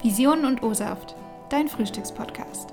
[0.00, 1.16] Visionen und O-Saft,
[1.50, 2.72] dein Frühstückspodcast.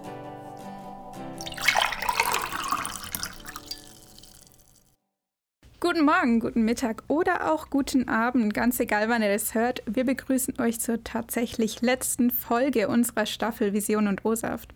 [5.80, 9.82] Guten Morgen, guten Mittag oder auch guten Abend, ganz egal wann ihr das hört.
[9.88, 14.70] Wir begrüßen euch zur tatsächlich letzten Folge unserer Staffel Vision und O-Saft.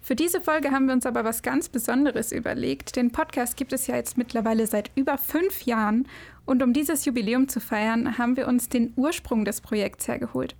[0.00, 2.96] Für diese Folge haben wir uns aber was ganz Besonderes überlegt.
[2.96, 6.08] Den Podcast gibt es ja jetzt mittlerweile seit über fünf Jahren
[6.46, 10.56] und um dieses Jubiläum zu feiern, haben wir uns den Ursprung des Projekts hergeholt.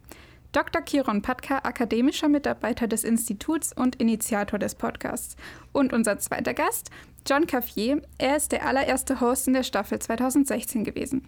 [0.55, 0.83] Dr.
[0.83, 5.35] Kiron Patka, akademischer Mitarbeiter des Instituts und Initiator des Podcasts.
[5.73, 6.91] Und unser zweiter Gast,
[7.29, 8.01] John Caffier.
[8.19, 11.27] Er ist der allererste Host in der Staffel 2016 gewesen.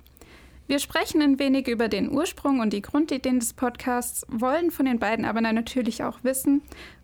[0.68, 5.00] Wir sprechen ein wenig über den Ursprung und die Grundideen des Podcasts, wollen von den
[5.00, 6.62] beiden aber natürlich auch wissen,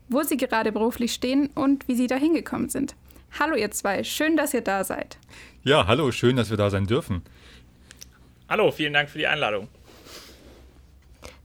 [0.09, 2.95] wo sie gerade beruflich stehen und wie sie da hingekommen sind.
[3.37, 5.19] Hallo ihr zwei, schön, dass ihr da seid.
[5.65, 7.23] Ja, hallo, schön, dass wir da sein dürfen.
[8.49, 9.67] Hallo, vielen Dank für die Einladung.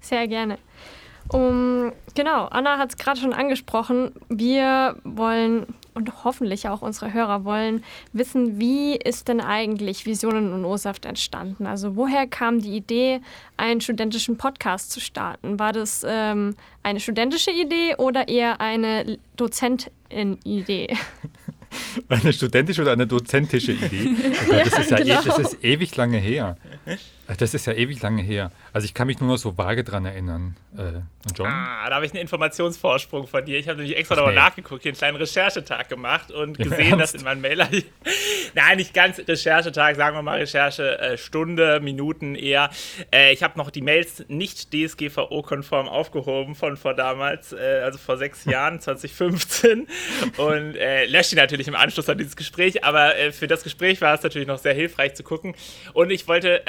[0.07, 0.57] Sehr gerne.
[1.29, 4.11] Um, genau, Anna hat es gerade schon angesprochen.
[4.29, 10.63] Wir wollen und hoffentlich auch unsere Hörer wollen wissen, wie ist denn eigentlich Visionen und
[10.63, 11.65] O-Saft entstanden?
[11.65, 13.19] Also woher kam die Idee,
[13.57, 15.59] einen studentischen Podcast zu starten?
[15.59, 20.95] War das ähm, eine studentische Idee oder eher eine Dozentin-Idee?
[22.07, 24.15] Eine studentische oder eine dozentische Idee?
[24.47, 25.21] Oh Gott, das, ist ja, e- genau.
[25.21, 26.55] das ist ewig lange her.
[27.37, 28.51] Das ist ja ewig lange her.
[28.71, 30.55] Also ich kann mich nur noch so vage dran erinnern.
[30.77, 31.01] Äh,
[31.35, 31.47] John?
[31.47, 33.59] Ah, da habe ich einen Informationsvorsprung von dir.
[33.59, 34.39] Ich habe nämlich extra nochmal nee.
[34.39, 37.67] nachgeguckt, hier einen kleinen Recherchetag gemacht und gesehen, dass in meinem Mailer.
[38.53, 42.69] Nein, nicht ganz Recherchetag, sagen wir mal Recherchestunde, äh, Minuten eher.
[43.11, 48.17] Äh, ich habe noch die Mails nicht DSGVO-konform aufgehoben von vor damals, äh, also vor
[48.17, 49.87] sechs Jahren, 2015.
[50.37, 52.85] und äh, lösche die natürlich im Anschluss an dieses Gespräch.
[52.85, 55.55] Aber äh, für das Gespräch war es natürlich noch sehr hilfreich zu gucken.
[55.93, 56.65] Und ich wollte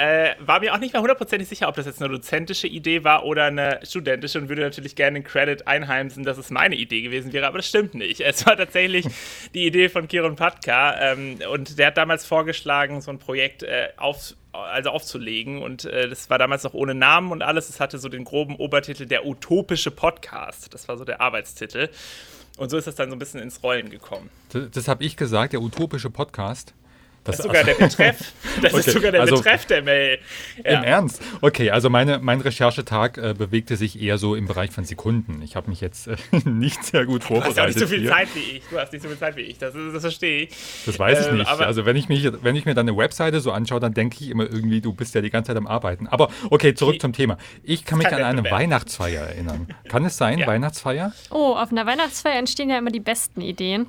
[0.49, 3.45] war mir auch nicht mehr hundertprozentig sicher, ob das jetzt eine dozentische Idee war oder
[3.45, 7.45] eine studentische und würde natürlich gerne den Credit einheimsen, dass es meine Idee gewesen wäre,
[7.45, 8.19] aber das stimmt nicht.
[8.21, 9.05] Es war tatsächlich
[9.53, 13.89] die Idee von Kiron Patka ähm, und der hat damals vorgeschlagen, so ein Projekt äh,
[13.97, 17.69] auf, also aufzulegen und äh, das war damals noch ohne Namen und alles.
[17.69, 20.73] Es hatte so den groben Obertitel Der utopische Podcast.
[20.73, 21.89] Das war so der Arbeitstitel.
[22.57, 24.31] Und so ist das dann so ein bisschen ins Rollen gekommen.
[24.51, 26.73] Das, das habe ich gesagt, der utopische Podcast.
[27.29, 28.33] Das, das ist sogar der Betreff.
[28.61, 28.79] Das okay.
[28.79, 30.19] ist sogar der also, Betreff der Mail.
[30.63, 30.79] Ja.
[30.79, 31.21] Im Ernst?
[31.41, 35.41] Okay, also meine, mein Recherchetag äh, bewegte sich eher so im Bereich von Sekunden.
[35.43, 37.57] Ich habe mich jetzt äh, nicht sehr gut vorbereitet.
[37.57, 38.09] Du hast ja nicht so viel hier.
[38.09, 38.63] Zeit wie ich.
[38.69, 39.57] Du hast nicht so viel Zeit wie ich.
[39.57, 40.49] Das, das verstehe ich.
[40.85, 41.49] Das weiß ich ähm, nicht.
[41.49, 44.43] also wenn ich, mich, wenn ich mir deine Webseite so anschaue, dann denke ich immer
[44.43, 46.07] irgendwie, du bist ja die ganze Zeit am Arbeiten.
[46.07, 46.99] Aber okay, zurück okay.
[46.99, 47.37] zum Thema.
[47.63, 49.67] Ich kann mich kann an eine Weihnachtsfeier erinnern.
[49.87, 50.47] Kann es sein, ja.
[50.47, 51.13] Weihnachtsfeier?
[51.29, 53.87] Oh, auf einer Weihnachtsfeier entstehen ja immer die besten Ideen.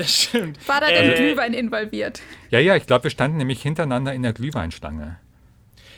[0.00, 0.66] Das stimmt.
[0.66, 2.22] War da denn äh, Glühwein involviert?
[2.48, 5.18] Ja, ja, ich glaube, wir standen nämlich hintereinander in der Glühweinstange.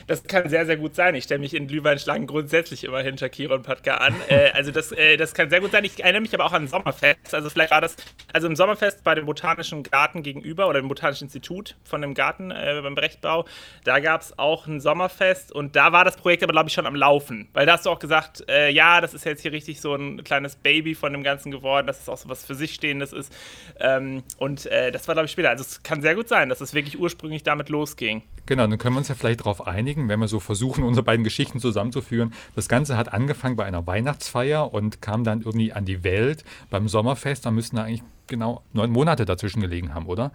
[0.07, 1.15] Das kann sehr, sehr gut sein.
[1.15, 4.15] Ich stelle mich in Glühweinschlangen grundsätzlich immer hinter Kira und Patka an.
[4.27, 5.83] äh, also das, äh, das kann sehr gut sein.
[5.83, 7.33] Ich erinnere mich aber auch an Sommerfest.
[7.33, 7.95] Also vielleicht war das,
[8.31, 12.51] also im Sommerfest bei dem Botanischen Garten gegenüber oder dem Botanischen Institut von dem Garten
[12.51, 13.45] äh, beim Brechtbau,
[13.83, 16.85] da gab es auch ein Sommerfest und da war das Projekt aber, glaube ich, schon
[16.85, 17.47] am Laufen.
[17.53, 20.23] Weil da hast du auch gesagt, äh, ja, das ist jetzt hier richtig so ein
[20.23, 23.33] kleines Baby von dem Ganzen geworden, dass es auch so was für sich Stehendes ist.
[23.79, 25.49] Ähm, und äh, das war, glaube ich, später.
[25.49, 28.23] Also es kann sehr gut sein, dass es wirklich ursprünglich damit losging.
[28.45, 31.03] Genau, dann können wir uns ja vielleicht darauf einigen, einigen, wenn wir so versuchen, unsere
[31.03, 32.33] beiden Geschichten zusammenzuführen.
[32.55, 36.87] Das Ganze hat angefangen bei einer Weihnachtsfeier und kam dann irgendwie an die Welt beim
[36.87, 37.45] Sommerfest.
[37.45, 40.31] Da müssten da eigentlich genau neun Monate dazwischen gelegen haben, oder?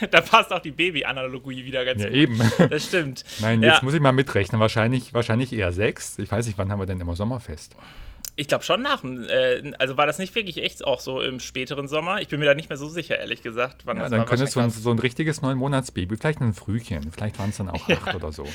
[0.10, 2.16] da passt auch die Baby-Analogie wieder ganz ja, gut.
[2.16, 2.40] eben.
[2.70, 3.24] Das stimmt.
[3.40, 3.84] Nein, jetzt ja.
[3.84, 4.60] muss ich mal mitrechnen.
[4.60, 6.18] Wahrscheinlich, wahrscheinlich eher sechs.
[6.18, 7.76] Ich weiß nicht, wann haben wir denn immer Sommerfest?
[8.40, 11.88] Ich glaube schon nach äh, also war das nicht wirklich echt auch so im späteren
[11.88, 12.22] Sommer?
[12.22, 13.82] Ich bin mir da nicht mehr so sicher, ehrlich gesagt.
[13.84, 17.12] Wann ja, das dann könnte es so ein, so ein richtiges Neun-Monats-Baby, vielleicht ein Frühchen,
[17.12, 18.46] vielleicht waren es dann auch acht oder so.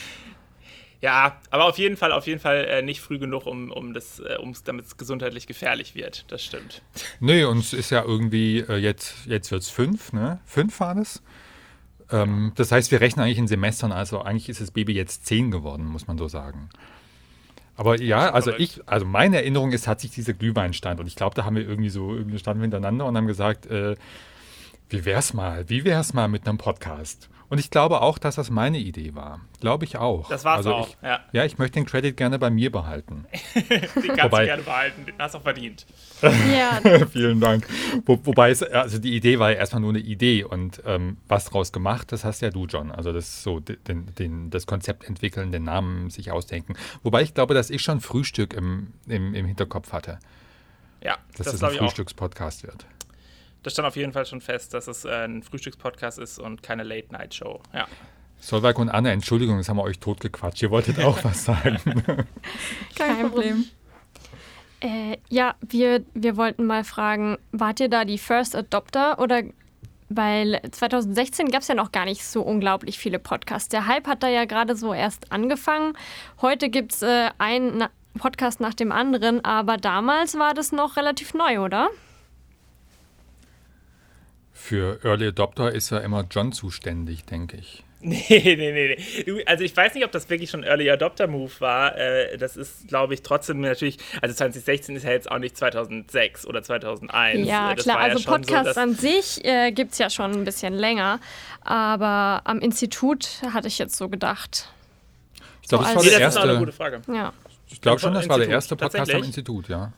[1.01, 4.19] Ja, aber auf jeden Fall, auf jeden Fall äh, nicht früh genug, um, um das,
[4.21, 6.25] äh, damit es gesundheitlich gefährlich wird.
[6.29, 6.81] Das stimmt.
[7.19, 10.39] Nee, und es ist ja irgendwie, äh, jetzt, jetzt wird es fünf, ne?
[10.45, 11.21] Fünf war das.
[12.09, 15.51] Ähm, das heißt, wir rechnen eigentlich in Semestern, also eigentlich ist das Baby jetzt zehn
[15.51, 16.71] geworden, muss man so sagen.
[17.77, 21.35] Aber ja, also ich, also meine Erinnerung ist, hat sich dieser Glühweinstand und ich glaube,
[21.35, 23.95] da haben wir irgendwie so, irgendwie standen wir hintereinander und haben gesagt, äh,
[24.89, 27.29] wie wär's mal, wie wär's mal mit einem Podcast?
[27.49, 29.41] Und ich glaube auch, dass das meine Idee war.
[29.59, 30.29] Glaube ich auch.
[30.29, 31.19] Das war es also auch, ich, ja.
[31.31, 33.25] Ja, ich möchte den Credit gerne bei mir behalten.
[33.55, 35.85] den kannst Wobei, du gerne behalten, den hast du auch verdient.
[36.21, 36.79] Ja.
[37.11, 37.67] Vielen Dank.
[38.05, 41.45] Wo, wobei es, also die Idee war ja erstmal nur eine Idee und ähm, was
[41.45, 42.91] draus gemacht, das hast ja du, John.
[42.91, 46.75] Also das so den, den, das Konzept entwickeln, den Namen sich ausdenken.
[47.03, 50.19] Wobei ich glaube, dass ich schon Frühstück im, im, im Hinterkopf hatte.
[51.03, 52.87] Ja, dass das, das ein Frühstückspodcast wird
[53.65, 56.83] das stand auf jeden Fall schon fest, dass es äh, ein Frühstückspodcast ist und keine
[56.83, 57.61] Late-Night-Show.
[57.73, 57.87] Ja.
[58.39, 60.61] Solveig und Anne, Entschuldigung, das haben wir euch totgequatscht.
[60.61, 61.79] Ihr wolltet auch was sagen.
[62.95, 63.65] Kein Problem.
[64.81, 69.41] Äh, ja, wir, wir wollten mal fragen, wart ihr da die First Adopter oder
[70.09, 73.69] weil 2016 gab es ja noch gar nicht so unglaublich viele Podcasts.
[73.69, 75.97] Der Hype hat da ja gerade so erst angefangen.
[76.39, 77.85] Heute gibt es äh, einen
[78.19, 81.89] Podcast nach dem anderen, aber damals war das noch relativ neu, oder?
[84.57, 87.83] Für Early Adopter ist ja immer John zuständig, denke ich.
[88.01, 89.43] Nee, nee, nee, nee.
[89.47, 91.97] also ich weiß nicht, ob das wirklich schon Early Adopter Move war.
[91.97, 96.45] Äh, das ist, glaube ich, trotzdem natürlich, also 2016 ist ja jetzt auch nicht 2006
[96.45, 97.47] oder 2001.
[97.47, 100.45] Ja, das klar, also ja Podcast so, an sich äh, gibt es ja schon ein
[100.45, 101.19] bisschen länger,
[101.61, 104.71] aber am Institut hatte ich jetzt so gedacht.
[105.63, 106.39] Ich glaube, so das war der erste.
[106.39, 107.01] Das ist eine gute Frage.
[107.11, 107.33] Ja.
[107.69, 109.91] Ich glaube schon, das war der erste Podcast am Institut, ja.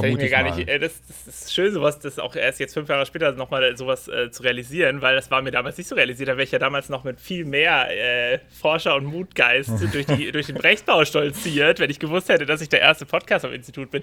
[0.00, 0.68] Vermute ich mir gar nicht.
[0.68, 4.08] Äh, das, das, ist schön, sowas, das auch erst jetzt fünf Jahre später nochmal sowas
[4.08, 6.28] äh, zu realisieren, weil das war mir damals nicht so realisiert.
[6.28, 10.32] Da wäre ich ja damals noch mit viel mehr äh, Forscher und Mutgeist durch, die,
[10.32, 13.90] durch den Brechtbau stolziert, wenn ich gewusst hätte, dass ich der erste Podcast am Institut
[13.90, 14.02] bin.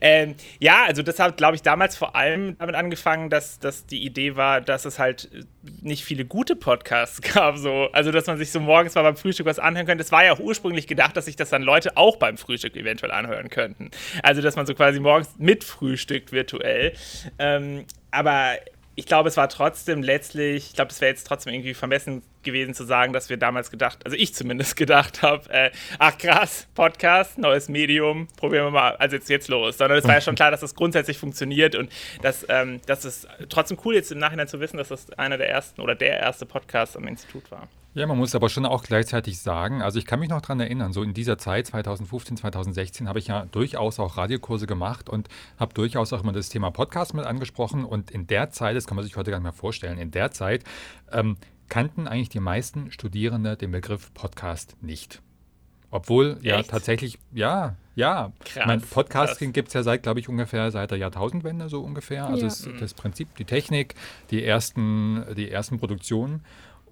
[0.00, 4.04] Ähm, ja, also das hat, glaube ich, damals vor allem damit angefangen, dass, dass die
[4.04, 5.28] Idee war, dass es halt
[5.82, 7.56] nicht viele gute Podcasts gab.
[7.56, 7.88] So.
[7.92, 10.02] Also, dass man sich so morgens mal beim Frühstück was anhören könnte.
[10.02, 13.12] Es war ja auch ursprünglich gedacht, dass sich das dann Leute auch beim Frühstück eventuell
[13.12, 13.90] anhören könnten.
[14.22, 16.92] Also, dass man so quasi morgens mitfrühstückt virtuell.
[17.38, 18.56] Ähm, aber
[18.96, 22.74] ich glaube, es war trotzdem letztlich, ich glaube, es wäre jetzt trotzdem irgendwie vermessen gewesen
[22.74, 27.38] zu sagen, dass wir damals gedacht, also ich zumindest gedacht habe, äh, ach krass, Podcast,
[27.38, 29.78] neues Medium, probieren wir mal, also jetzt, jetzt los.
[29.78, 31.90] Sondern es war ja schon klar, dass das grundsätzlich funktioniert und
[32.22, 35.48] dass, ähm, dass es trotzdem cool jetzt im Nachhinein zu wissen, dass das einer der
[35.48, 37.68] ersten oder der erste Podcast am Institut war.
[37.94, 40.92] Ja, man muss aber schon auch gleichzeitig sagen, also ich kann mich noch daran erinnern,
[40.92, 45.74] so in dieser Zeit, 2015, 2016, habe ich ja durchaus auch Radiokurse gemacht und habe
[45.74, 47.84] durchaus auch immer das Thema Podcast mit angesprochen.
[47.84, 50.32] Und in der Zeit, das kann man sich heute gar nicht mehr vorstellen, in der
[50.32, 50.64] Zeit
[51.12, 51.36] ähm,
[51.68, 55.22] kannten eigentlich die meisten Studierende den Begriff Podcast nicht.
[55.92, 56.44] Obwohl, Echt?
[56.44, 58.32] ja, tatsächlich, ja, ja.
[58.44, 62.26] Krass, mein Podcasting gibt es ja seit, glaube ich, ungefähr seit der Jahrtausendwende so ungefähr.
[62.26, 62.48] Also ja.
[62.48, 63.94] das, das Prinzip, die Technik,
[64.32, 66.42] die ersten, die ersten Produktionen.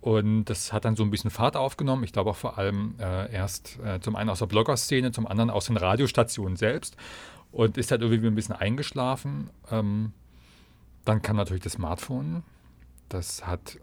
[0.02, 2.02] Und das hat dann so ein bisschen Fahrt aufgenommen.
[2.02, 5.48] Ich glaube auch vor allem äh, erst äh, zum einen aus der Blogger-Szene, zum anderen
[5.48, 6.96] aus den Radiostationen selbst.
[7.52, 9.50] Und ist halt irgendwie ein bisschen eingeschlafen.
[9.70, 10.12] Ähm,
[11.04, 12.42] dann kam natürlich das Smartphone.
[13.08, 13.78] Das hat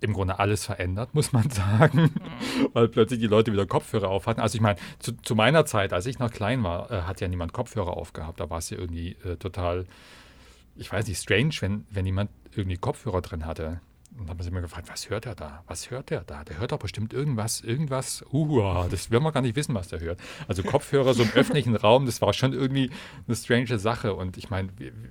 [0.00, 2.68] im Grunde alles verändert, muss man sagen, mhm.
[2.72, 4.40] weil plötzlich die Leute wieder Kopfhörer auf hatten.
[4.40, 7.26] Also ich meine, zu, zu, meiner Zeit, als ich noch klein war, äh, hat ja
[7.26, 8.38] niemand Kopfhörer aufgehabt.
[8.38, 9.86] Da war es ja irgendwie äh, total,
[10.76, 13.80] ich weiß nicht, strange, wenn, wenn jemand irgendwie Kopfhörer drin hatte.
[14.18, 15.64] Und haben wir sich immer gefragt, was hört er da?
[15.66, 16.44] Was hört er da?
[16.44, 18.24] Der hört doch bestimmt irgendwas, irgendwas.
[18.32, 20.20] Uh, das werden wir gar nicht wissen, was der hört.
[20.46, 22.90] Also Kopfhörer so im öffentlichen Raum, das war schon irgendwie
[23.26, 24.14] eine strange Sache.
[24.14, 24.68] Und ich meine,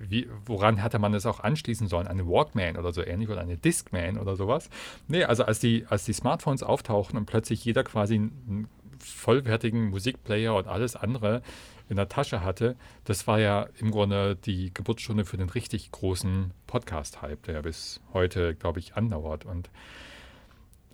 [0.08, 2.08] wie, woran hätte man das auch anschließen sollen?
[2.08, 4.70] Eine Walkman oder so ähnlich oder eine Discman oder sowas?
[5.08, 8.70] Nee, also als die, als die Smartphones auftauchten und plötzlich jeder quasi einen
[9.00, 11.42] vollwertigen Musikplayer und alles andere
[11.90, 16.52] in der Tasche hatte, das war ja im Grunde die Geburtsstunde für den richtig großen
[16.68, 19.46] Podcast-Hype, der bis heute, glaube ich, andauert.
[19.46, 19.70] Und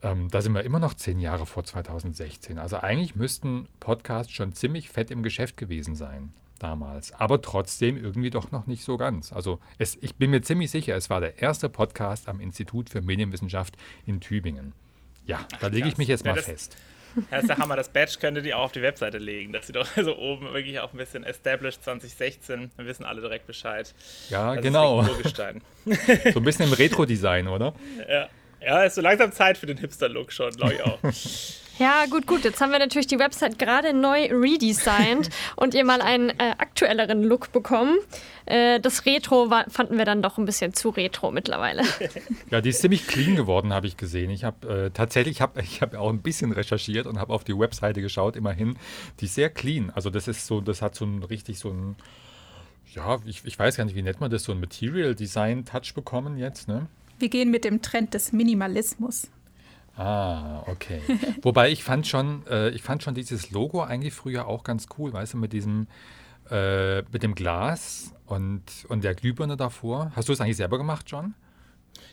[0.02, 2.58] ähm, da sind wir immer noch zehn Jahre vor 2016.
[2.58, 8.30] Also eigentlich müssten Podcasts schon ziemlich fett im Geschäft gewesen sein damals, aber trotzdem irgendwie
[8.30, 9.34] doch noch nicht so ganz.
[9.34, 13.02] Also es, ich bin mir ziemlich sicher, es war der erste Podcast am Institut für
[13.02, 14.74] Medienwissenschaft in Tübingen.
[15.26, 16.76] Ja, da lege ich mich jetzt mal fest.
[17.32, 17.76] Das ist der Hammer.
[17.76, 19.54] Das Badge könntet ihr auch auf die Webseite legen.
[19.54, 22.72] Das sieht doch so oben wirklich auch ein bisschen Established 2016.
[22.76, 23.94] Dann wissen alle direkt Bescheid.
[24.30, 25.04] Ja, das genau.
[25.86, 27.74] so ein bisschen im Retro-Design, oder?
[28.10, 28.30] Ja.
[28.62, 31.00] Ja, ist so langsam Zeit für den Hipster-Look schon, glaube ich auch.
[31.80, 32.44] Ja, gut, gut.
[32.44, 37.24] Jetzt haben wir natürlich die Website gerade neu redesigned und ihr mal einen äh, aktuelleren
[37.24, 37.98] Look bekommen.
[38.46, 41.84] Äh, das Retro war, fanden wir dann doch ein bisschen zu retro mittlerweile.
[42.50, 44.30] Ja, die ist ziemlich clean geworden, habe ich gesehen.
[44.30, 47.58] Ich habe äh, tatsächlich, hab, ich habe auch ein bisschen recherchiert und habe auf die
[47.58, 48.76] Webseite geschaut, immerhin.
[49.22, 49.90] Die ist sehr clean.
[49.96, 51.96] Also das ist so, das hat so ein richtig so ein,
[52.94, 55.94] ja, ich, ich weiß gar nicht, wie nennt man das, so ein Material Design Touch
[55.94, 56.88] bekommen jetzt, ne?
[57.20, 59.30] Wir gehen mit dem Trend des Minimalismus.
[60.00, 61.02] Ah, okay.
[61.42, 65.12] Wobei ich fand schon, äh, ich fand schon dieses Logo eigentlich früher auch ganz cool,
[65.12, 65.88] weißt du, mit diesem,
[66.50, 70.14] äh, mit dem Glas und, und der Glühbirne davor.
[70.16, 71.34] Hast du es eigentlich selber gemacht, John?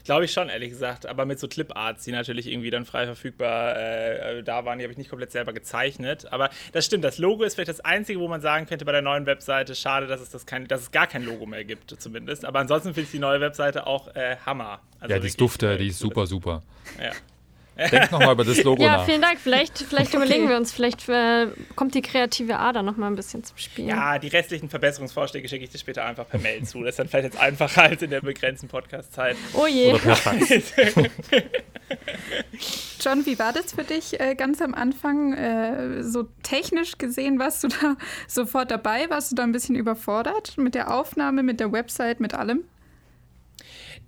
[0.03, 1.07] Glaube ich schon, ehrlich gesagt.
[1.07, 4.91] Aber mit so Clip-Arts, die natürlich irgendwie dann frei verfügbar äh, da waren, die habe
[4.91, 6.33] ich nicht komplett selber gezeichnet.
[6.33, 9.03] Aber das stimmt, das Logo ist vielleicht das Einzige, wo man sagen könnte bei der
[9.03, 12.45] neuen Webseite, schade, dass es, das kein, dass es gar kein Logo mehr gibt, zumindest.
[12.45, 14.81] Aber ansonsten finde ich die neue Webseite auch äh, Hammer.
[14.99, 16.65] Also ja, die ist dufte, die ist super, super.
[17.01, 17.13] Ja.
[17.77, 19.05] Denk nochmal über das Logo ja, nach.
[19.05, 19.39] vielen Dank.
[19.39, 20.17] Vielleicht, vielleicht okay.
[20.17, 23.87] überlegen wir uns, vielleicht äh, kommt die kreative Ader nochmal ein bisschen zum Spiel.
[23.87, 26.83] Ja, die restlichen Verbesserungsvorschläge schicke ich dir später einfach per Mail zu.
[26.83, 29.37] Das ist dann vielleicht jetzt einfacher als in der begrenzten Podcast-Zeit.
[29.53, 29.93] Oh je.
[29.93, 30.27] Oder per
[33.01, 35.35] John, wie war das für dich äh, ganz am Anfang?
[35.35, 39.09] Äh, so technisch gesehen, warst du da sofort dabei?
[39.11, 42.65] Warst du da ein bisschen überfordert mit der Aufnahme, mit der Website, mit allem?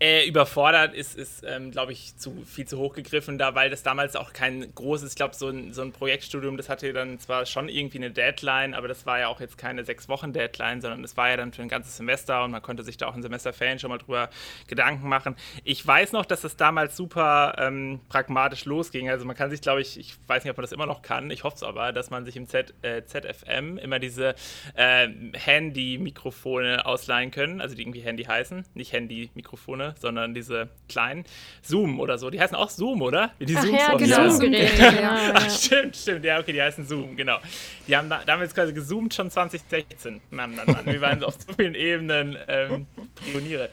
[0.01, 3.83] Äh, überfordert ist, ist ähm, glaube ich, zu viel zu hoch gegriffen, da, weil das
[3.83, 7.47] damals auch kein großes, ich glaube, so ein, so ein Projektstudium, das hatte dann zwar
[7.47, 11.03] schon irgendwie eine Deadline, aber das war ja auch jetzt keine sechs Wochen Deadline, sondern
[11.03, 13.23] das war ja dann für ein ganzes Semester und man konnte sich da auch in
[13.23, 14.31] Semesterferien schon mal drüber
[14.69, 15.35] Gedanken machen.
[15.65, 19.11] Ich weiß noch, dass das damals super ähm, pragmatisch losging.
[19.11, 21.29] Also man kann sich, glaube ich, ich weiß nicht, ob man das immer noch kann,
[21.33, 24.37] ich hoffe es aber, dass man sich im Z, äh, ZFM immer diese
[24.75, 31.25] äh, Handy-Mikrofone ausleihen können, also die irgendwie Handy heißen, nicht Handy-Mikrofone sondern diese kleinen
[31.63, 32.31] Zoom oder so.
[32.31, 33.33] Die heißen auch Zoom, oder?
[33.39, 34.29] Wie die Ach Zooms ja, genau.
[34.31, 35.33] Zoom ja.
[35.35, 36.25] Ach, stimmt, stimmt.
[36.25, 37.39] Ja, okay, die heißen Zoom, genau.
[37.87, 40.21] Die haben damals quasi gezoomt schon 2016.
[40.31, 40.87] Mann, Mann, Mann.
[40.87, 43.71] Wir waren auf so vielen Ebenen ähm, Pioniere.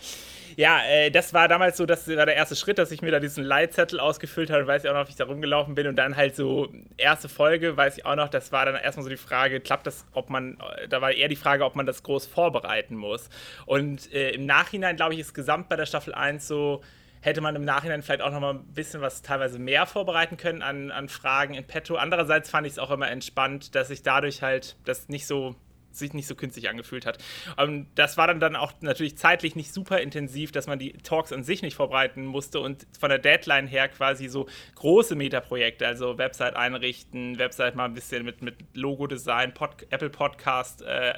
[0.58, 3.20] Ja, äh, das war damals so, das war der erste Schritt, dass ich mir da
[3.20, 4.66] diesen Leitzettel ausgefüllt habe.
[4.66, 5.88] Weiß ich auch noch, wie ich da rumgelaufen bin.
[5.88, 9.10] Und dann halt so, erste Folge, weiß ich auch noch, das war dann erstmal so
[9.10, 10.58] die Frage, klappt das, ob man,
[10.90, 13.30] da war eher die Frage, ob man das groß vorbereiten muss.
[13.66, 16.82] Und äh, im Nachhinein, glaube ich, ist gesamt bei der Staffel 1 so,
[17.20, 20.62] hätte man im Nachhinein vielleicht auch noch mal ein bisschen was teilweise mehr vorbereiten können
[20.62, 21.96] an, an Fragen in petto.
[21.96, 25.56] Andererseits fand ich es auch immer entspannt, dass ich dadurch halt das nicht so
[25.98, 27.18] sich nicht so künstlich angefühlt hat.
[27.58, 31.32] Und das war dann, dann auch natürlich zeitlich nicht super intensiv, dass man die Talks
[31.32, 36.18] an sich nicht vorbereiten musste und von der Deadline her quasi so große Metaprojekte, also
[36.18, 41.14] Website einrichten, Website mal ein bisschen mit, mit Logo-Design, Pod, Apple Podcast äh,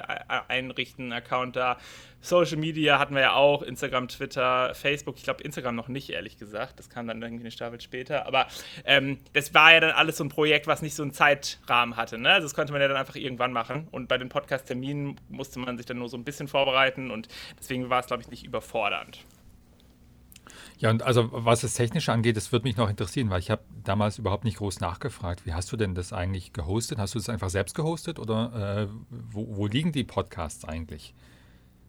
[0.48, 1.78] einrichten, Account da,
[2.20, 5.16] Social Media hatten wir ja auch, Instagram, Twitter, Facebook.
[5.18, 6.78] Ich glaube, Instagram noch nicht, ehrlich gesagt.
[6.78, 8.26] Das kam dann irgendwie eine Staffel später.
[8.26, 8.48] Aber
[8.84, 12.18] ähm, das war ja dann alles so ein Projekt, was nicht so einen Zeitrahmen hatte.
[12.18, 12.30] Ne?
[12.30, 13.86] Also das konnte man ja dann einfach irgendwann machen.
[13.92, 14.28] Und bei den
[14.68, 17.10] Podcast-Terminen musste man sich dann nur so ein bisschen vorbereiten.
[17.10, 19.24] Und deswegen war es, glaube ich, nicht überfordernd.
[20.78, 23.62] Ja, und also was das Technische angeht, das würde mich noch interessieren, weil ich habe
[23.82, 25.44] damals überhaupt nicht groß nachgefragt.
[25.44, 26.98] Wie hast du denn das eigentlich gehostet?
[26.98, 31.14] Hast du das einfach selbst gehostet oder äh, wo, wo liegen die Podcasts eigentlich?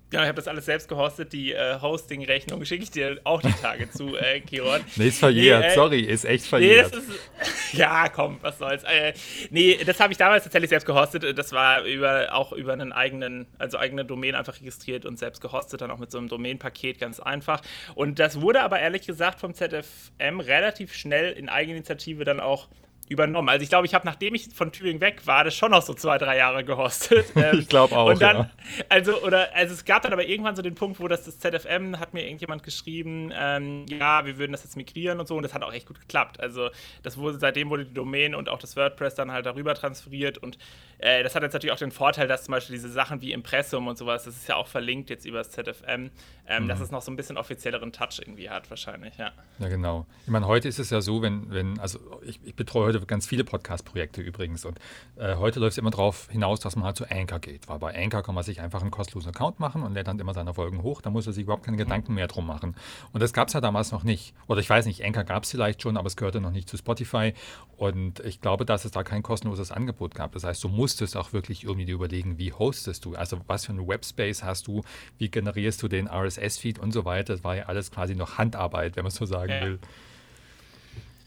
[0.09, 1.33] Genau, ich habe das alles selbst gehostet.
[1.33, 4.81] Die äh, Hosting-Rechnung schicke ich dir auch die Tage zu, äh, Kiron.
[4.95, 5.61] Nee, ist verjährt.
[5.61, 6.91] Nee, äh, Sorry, ist echt verjährt.
[6.91, 8.83] Nee, ist, ja, komm, was soll's.
[8.83, 9.13] Äh,
[9.51, 11.37] nee, das habe ich damals tatsächlich selbst gehostet.
[11.37, 15.81] Das war über, auch über einen eigenen, also eigene Domain einfach registriert und selbst gehostet,
[15.81, 17.61] dann auch mit so einem Domain-Paket ganz einfach.
[17.93, 22.67] Und das wurde aber ehrlich gesagt vom ZFM relativ schnell in Eigeninitiative dann auch
[23.09, 23.49] übernommen.
[23.49, 25.95] Also ich glaube, ich habe, nachdem ich von Tübingen weg war, das schon noch so
[25.95, 27.25] zwei, drei Jahre gehostet.
[27.35, 28.07] Ähm, ich glaube auch.
[28.07, 28.49] Und dann, ja.
[28.87, 31.99] also, oder, also es gab dann aber irgendwann so den Punkt, wo das, das ZFM
[31.99, 35.55] hat mir irgendjemand geschrieben, ähm, ja, wir würden das jetzt migrieren und so, und das
[35.55, 36.39] hat auch echt gut geklappt.
[36.39, 36.69] Also
[37.01, 40.59] das wurde, seitdem wurde die Domain und auch das WordPress dann halt darüber transferiert und
[40.99, 43.87] äh, das hat jetzt natürlich auch den Vorteil, dass zum Beispiel diese Sachen wie Impressum
[43.87, 46.11] und sowas, das ist ja auch verlinkt jetzt über das ZFM,
[46.47, 46.67] ähm, mhm.
[46.67, 49.31] dass es noch so ein bisschen offizielleren Touch irgendwie hat wahrscheinlich, ja.
[49.59, 50.05] Ja, genau.
[50.25, 53.25] Ich meine, heute ist es ja so, wenn, wenn also ich, ich betreue heute ganz
[53.25, 54.77] viele Podcast-Projekte übrigens und
[55.15, 57.95] äh, heute läuft es immer darauf hinaus, dass man halt zu Anchor geht, weil bei
[57.95, 60.83] Anchor kann man sich einfach einen kostenlosen Account machen und lädt dann immer seine Folgen
[60.83, 61.81] hoch, da muss er sich überhaupt keine mhm.
[61.81, 62.75] Gedanken mehr drum machen.
[63.13, 64.33] Und das gab es ja damals noch nicht.
[64.47, 66.75] Oder ich weiß nicht, Anchor gab es vielleicht schon, aber es gehörte noch nicht zu
[66.75, 67.33] Spotify
[67.77, 70.33] und ich glaube, dass es da kein kostenloses Angebot gab.
[70.33, 73.73] Das heißt, du musstest auch wirklich irgendwie dir überlegen, wie hostest du, also was für
[73.73, 74.83] einen Webspace hast du,
[75.19, 77.33] wie generierst du den RSS-Feed und so weiter.
[77.33, 79.61] Das war ja alles quasi noch Handarbeit, wenn man so sagen ja.
[79.61, 79.79] will.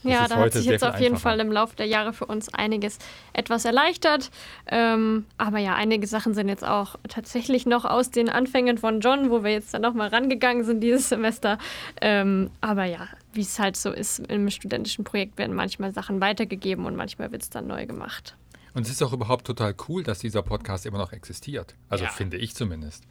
[0.03, 2.53] Das ja, da hat sich jetzt auf jeden Fall im Laufe der Jahre für uns
[2.53, 2.99] einiges
[3.35, 4.33] etwas erleichtert.
[4.67, 9.31] Ähm, aber ja, einige Sachen sind jetzt auch tatsächlich noch aus den Anfängen von John,
[9.31, 11.57] wo wir jetzt dann nochmal rangegangen sind dieses Semester.
[12.01, 16.85] Ähm, aber ja, wie es halt so ist im studentischen Projekt, werden manchmal Sachen weitergegeben
[16.85, 18.35] und manchmal wird es dann neu gemacht.
[18.75, 21.75] Und es ist auch überhaupt total cool, dass dieser Podcast immer noch existiert.
[21.89, 22.11] Also ja.
[22.11, 23.05] finde ich zumindest.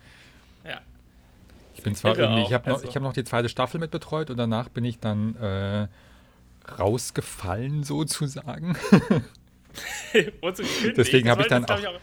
[0.66, 0.82] Ja.
[1.76, 2.94] Ich bin zwar irgendwie, ich habe noch, also.
[2.94, 5.88] hab noch die zweite Staffel mit betreut und danach bin ich dann äh,
[6.80, 8.76] rausgefallen sozusagen.
[10.98, 12.00] Deswegen habe ich dann auch, auch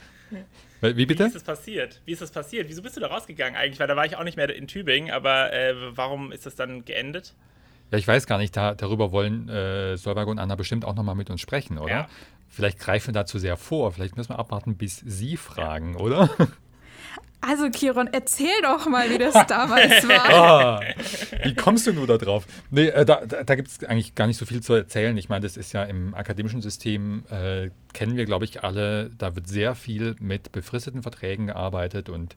[0.81, 1.25] wie bitte?
[1.25, 2.01] Wie ist das passiert?
[2.05, 2.69] Wie ist das passiert?
[2.69, 3.81] Wieso bist du da rausgegangen eigentlich?
[3.81, 6.85] Weil da war ich auch nicht mehr in Tübingen, aber äh, warum ist das dann
[6.85, 7.35] geendet?
[7.91, 11.15] Ja, ich weiß gar nicht, da, darüber wollen äh, Solberg und Anna bestimmt auch nochmal
[11.15, 11.93] mit uns sprechen, oder?
[11.93, 12.09] Ja.
[12.59, 13.93] Vielleicht greifen wir da zu sehr vor.
[13.93, 16.29] Vielleicht müssen wir abwarten, bis Sie fragen, oder?
[17.41, 20.29] Also, Kiron, erzähl doch mal, wie das damals war.
[20.29, 20.81] Ah,
[21.45, 22.49] wie kommst du nur da drauf?
[22.73, 25.17] Nee, äh, da, da, da gibt es eigentlich gar nicht so viel zu erzählen.
[25.17, 29.37] Ich meine, das ist ja im akademischen System, äh, kennen wir, glaube ich, alle, da
[29.37, 32.35] wird sehr viel mit befristeten Verträgen gearbeitet und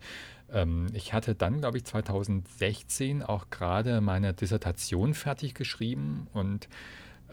[0.53, 6.69] ähm, ich hatte dann, glaube ich, 2016 auch gerade meine Dissertation fertig geschrieben und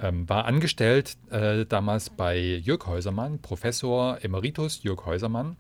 [0.01, 5.57] Ähm, war angestellt äh, damals bei Jörg Häusermann, Professor Emeritus Jörg Häusermann.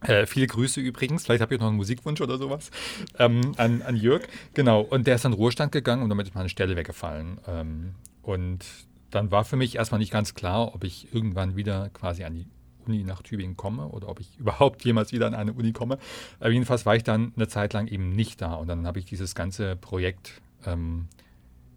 [0.00, 2.70] Äh, viele Grüße übrigens, vielleicht habt ihr noch einen Musikwunsch oder sowas
[3.18, 4.22] ähm, an, an Jörg.
[4.54, 7.38] Genau, und der ist an Ruhestand gegangen und damit ist meine Stelle weggefallen.
[7.46, 8.64] Ähm, und
[9.10, 12.46] dann war für mich erstmal nicht ganz klar, ob ich irgendwann wieder quasi an die
[12.86, 15.98] Uni nach Tübingen komme oder ob ich überhaupt jemals wieder an eine Uni komme.
[16.40, 19.04] Aber jedenfalls war ich dann eine Zeit lang eben nicht da und dann habe ich
[19.04, 21.06] dieses ganze Projekt, ähm,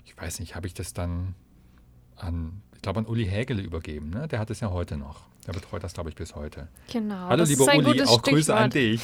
[0.04, 1.36] ich weiß nicht, habe ich das dann
[2.18, 4.10] an, ich glaube, an Uli Hägele übergeben.
[4.10, 4.28] Ne?
[4.28, 5.22] Der hat es ja heute noch.
[5.48, 6.68] Der betreut das, glaube ich, bis heute.
[6.92, 7.28] Genau.
[7.28, 9.02] Hallo, lieber Uli, auch Grüße an dich.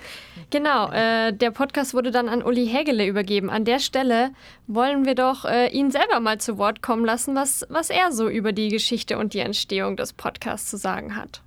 [0.50, 3.48] genau, äh, der Podcast wurde dann an Uli Hägele übergeben.
[3.48, 4.32] An der Stelle
[4.66, 8.28] wollen wir doch äh, ihn selber mal zu Wort kommen lassen, was, was er so
[8.28, 11.42] über die Geschichte und die Entstehung des Podcasts zu sagen hat.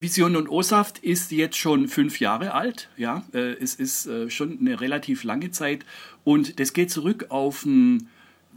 [0.00, 2.90] Vision und O-Saft ist jetzt schon fünf Jahre alt.
[2.98, 5.86] Ja, äh, es ist äh, schon eine relativ lange Zeit
[6.22, 8.08] und das geht zurück auf ein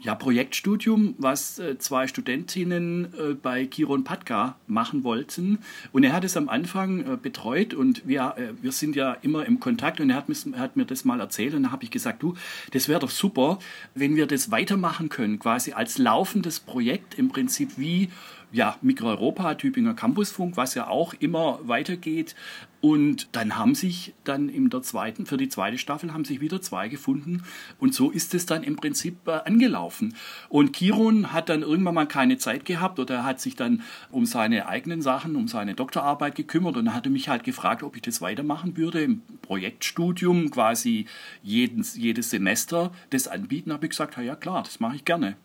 [0.02, 5.60] ja, Projektstudium, was äh, zwei Studentinnen äh, bei Kiron Patka machen wollten.
[5.92, 9.46] Und er hat es am Anfang äh, betreut und wir, äh, wir sind ja immer
[9.46, 11.92] im Kontakt und er hat, er hat mir das mal erzählt und dann habe ich
[11.92, 12.36] gesagt, du,
[12.72, 13.60] das wäre doch super,
[13.94, 18.10] wenn wir das weitermachen können, quasi als laufendes Projekt im Prinzip wie
[18.52, 22.36] ja, Mikroeuropa, Tübinger Campusfunk, was ja auch immer weitergeht.
[22.82, 26.62] Und dann haben sich dann in der zweiten, für die zweite Staffel haben sich wieder
[26.62, 27.44] zwei gefunden.
[27.78, 30.16] Und so ist es dann im Prinzip äh, angelaufen.
[30.48, 34.26] Und Kiron hat dann irgendwann mal keine Zeit gehabt oder er hat sich dann um
[34.26, 37.98] seine eigenen Sachen, um seine Doktorarbeit gekümmert und dann hat er mich halt gefragt, ob
[37.98, 41.06] ich das weitermachen würde im Projektstudium, quasi
[41.44, 43.74] jedes, jedes Semester das anbieten.
[43.74, 45.36] Habe ich gesagt, ja klar, das mache ich gerne.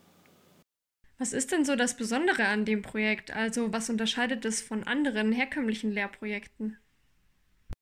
[1.24, 3.34] Was ist denn so das Besondere an dem Projekt?
[3.34, 6.76] Also was unterscheidet es von anderen herkömmlichen Lehrprojekten?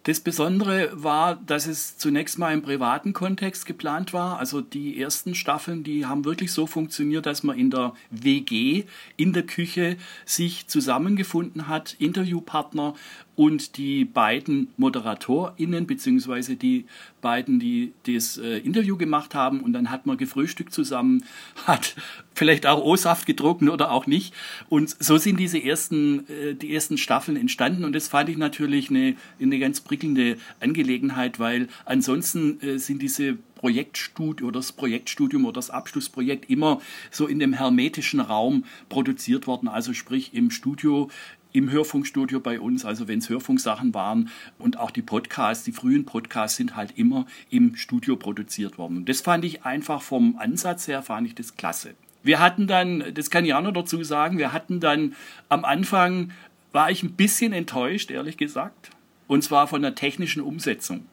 [0.05, 4.39] Das Besondere war, dass es zunächst mal im privaten Kontext geplant war.
[4.39, 8.85] Also die ersten Staffeln, die haben wirklich so funktioniert, dass man in der WG,
[9.17, 12.95] in der Küche sich zusammengefunden hat, Interviewpartner
[13.43, 16.85] und die beiden ModeratorInnen, beziehungsweise die
[17.21, 19.63] beiden, die das äh, Interview gemacht haben.
[19.63, 21.25] Und dann hat man gefrühstückt zusammen,
[21.67, 21.97] hat
[22.35, 24.33] vielleicht auch O-Saft getrunken oder auch nicht.
[24.69, 27.85] Und so sind diese ersten, äh, die ersten Staffeln entstanden.
[27.85, 33.39] Und das fand ich natürlich eine, eine ganz prickelnde Angelegenheit, weil ansonsten äh, sind diese
[33.57, 39.69] Projektstudium oder das Projektstudium oder das Abschlussprojekt immer so in dem hermetischen Raum produziert worden,
[39.69, 41.11] also sprich im Studio
[41.53, 46.05] im Hörfunkstudio bei uns, also wenn es Hörfunksachen waren und auch die Podcasts, die frühen
[46.05, 49.05] Podcasts sind halt immer im Studio produziert worden.
[49.05, 51.95] Das fand ich einfach vom Ansatz her, fand ich das klasse.
[52.23, 55.15] Wir hatten dann, das kann ich auch noch dazu sagen, wir hatten dann
[55.49, 56.31] am Anfang,
[56.73, 58.91] war ich ein bisschen enttäuscht, ehrlich gesagt,
[59.27, 61.07] und zwar von der technischen Umsetzung.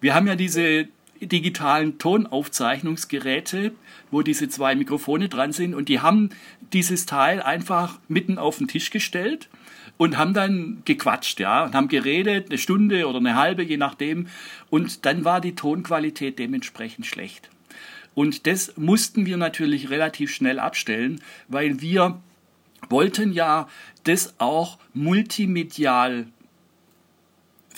[0.00, 0.88] Wir haben ja diese
[1.20, 3.72] digitalen Tonaufzeichnungsgeräte,
[4.10, 6.30] wo diese zwei Mikrofone dran sind und die haben
[6.72, 9.48] dieses Teil einfach mitten auf den Tisch gestellt
[9.96, 14.28] und haben dann gequatscht, ja, und haben geredet, eine Stunde oder eine halbe, je nachdem.
[14.70, 17.50] Und dann war die Tonqualität dementsprechend schlecht.
[18.14, 22.20] Und das mussten wir natürlich relativ schnell abstellen, weil wir
[22.88, 23.68] wollten ja
[24.04, 26.26] das auch multimedial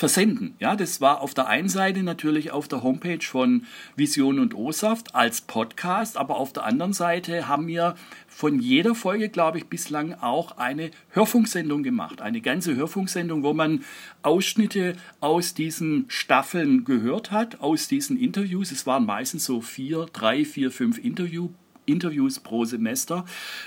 [0.01, 0.55] versenden.
[0.59, 5.15] Ja, das war auf der einen Seite natürlich auf der Homepage von Vision und O-Saft
[5.15, 10.15] als Podcast, aber auf der anderen Seite haben wir von jeder Folge, glaube ich, bislang
[10.15, 12.23] auch eine Hörfunksendung gemacht.
[12.23, 13.85] Eine ganze Hörfunksendung, wo man
[14.23, 18.73] Ausschnitte aus diesen Staffeln gehört hat, aus diesen Interviews.
[18.73, 21.51] Es waren meistens so vier, drei, vier, fünf Interviews
[21.91, 23.25] Interviews pro Semester.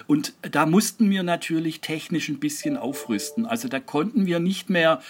[0.08, 3.46] Und da mussten wir natürlich technisch ein bisschen aufrüsten.
[3.46, 5.02] Also da konnten wir nicht mehr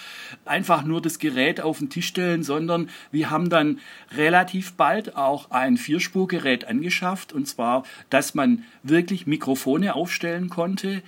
[0.44, 3.80] einfach nur das Gerät auf den Tisch stellen, sondern wir haben dann
[4.16, 7.32] relativ bald auch ein Vierspurgerät angeschafft.
[7.32, 11.02] Und zwar, dass man wirklich Mikrofone aufstellen konnte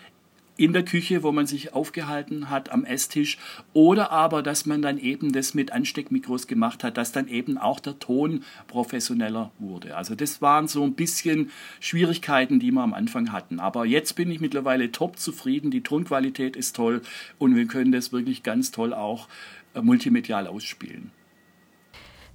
[0.56, 3.38] in der Küche, wo man sich aufgehalten hat, am Esstisch,
[3.72, 7.80] oder aber, dass man dann eben das mit Ansteckmikros gemacht hat, dass dann eben auch
[7.80, 9.96] der Ton professioneller wurde.
[9.96, 13.60] Also das waren so ein bisschen Schwierigkeiten, die wir am Anfang hatten.
[13.60, 17.02] Aber jetzt bin ich mittlerweile top zufrieden, die Tonqualität ist toll
[17.38, 19.28] und wir können das wirklich ganz toll auch
[19.74, 21.10] äh, multimedial ausspielen.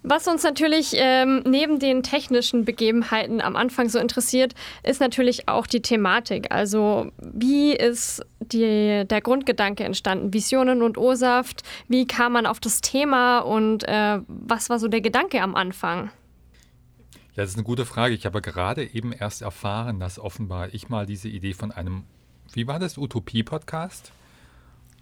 [0.04, 5.68] Was uns natürlich ähm, neben den technischen Begebenheiten am Anfang so interessiert, ist natürlich auch
[5.68, 6.52] die Thematik.
[6.52, 10.34] Also wie ist die, der Grundgedanke entstanden?
[10.34, 15.02] Visionen und O-Saft, wie kam man auf das Thema und äh, was war so der
[15.02, 16.10] Gedanke am Anfang?
[17.36, 18.16] Ja, das ist eine gute Frage.
[18.16, 22.06] Ich habe gerade eben erst erfahren, dass offenbar ich mal diese Idee von einem,
[22.54, 24.12] wie war das, Utopie-Podcast?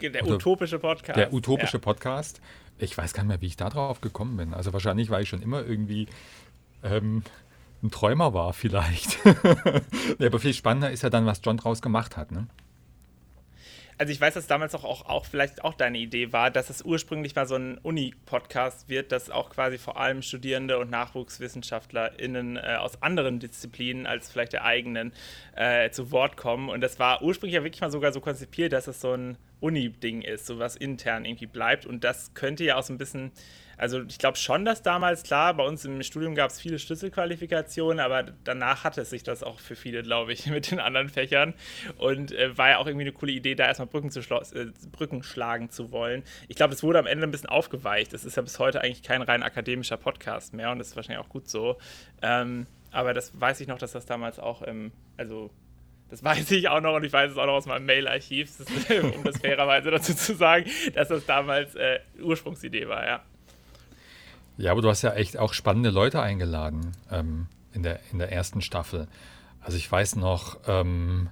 [0.02, 1.18] Der Oder utopische Podcast.
[1.18, 1.80] Der utopische ja.
[1.80, 2.42] Podcast
[2.80, 4.54] ich weiß gar nicht mehr, wie ich da drauf gekommen bin.
[4.54, 6.08] Also wahrscheinlich war ich schon immer irgendwie
[6.84, 7.24] ähm,
[7.84, 9.20] ein Träumer war vielleicht.
[10.18, 12.32] ja, aber viel spannender ist ja dann, was John draus gemacht hat.
[12.32, 12.48] Ne?
[14.00, 16.82] Also ich weiß, dass damals auch, auch, auch vielleicht auch deine Idee war, dass es
[16.84, 22.78] ursprünglich mal so ein Uni-Podcast wird, dass auch quasi vor allem Studierende und NachwuchswissenschaftlerInnen äh,
[22.80, 25.12] aus anderen Disziplinen als vielleicht der eigenen
[25.54, 26.70] äh, zu Wort kommen.
[26.70, 30.22] Und das war ursprünglich ja wirklich mal sogar so konzipiert, dass es so ein Uni-Ding
[30.22, 31.86] ist, so was intern irgendwie bleibt.
[31.86, 33.34] Und das könnte ja auch so ein bisschen
[33.80, 38.02] also ich glaube schon, dass damals, klar, bei uns im Studium gab es viele Schlüsselqualifikationen,
[38.02, 41.54] aber danach hatte es sich das auch für viele, glaube ich, mit den anderen Fächern.
[41.98, 45.24] Und äh, war ja auch irgendwie eine coole Idee, da erstmal Brücken, zu äh, Brücken
[45.24, 46.24] schlagen zu wollen.
[46.50, 48.12] Ich glaube, es wurde am Ende ein bisschen aufgeweicht.
[48.14, 51.26] Es ist ja bis heute eigentlich kein rein akademischer Podcast mehr und das ist wahrscheinlich
[51.26, 51.78] auch gut so.
[52.22, 55.52] Ähm, aber das weiß ich noch, dass das damals auch im, also
[56.10, 58.52] das weiß ich auch noch und ich weiß es auch noch aus meinem Mail-Archiv,
[59.16, 63.24] um das fairerweise dazu zu sagen, dass das damals äh, Ursprungsidee war, ja.
[64.60, 68.34] Ja, aber du hast ja echt auch spannende Leute eingeladen ähm, in, der, in der
[68.34, 69.08] ersten Staffel.
[69.62, 71.30] Also ich weiß noch, ähm,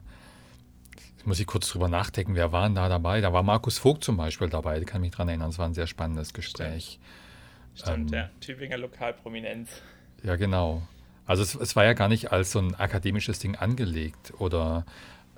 [1.25, 3.19] muss ich kurz drüber nachdenken, wer waren da dabei?
[3.19, 5.73] Da war Markus Vogt zum Beispiel dabei, ich kann mich daran erinnern, es war ein
[5.73, 6.99] sehr spannendes Gespräch.
[7.75, 8.29] Stimmt, ähm, ja.
[8.39, 9.69] Tübinger Lokalprominenz.
[10.23, 10.87] Ja, genau.
[11.25, 14.85] Also es, es, war ja gar nicht als so ein akademisches Ding angelegt oder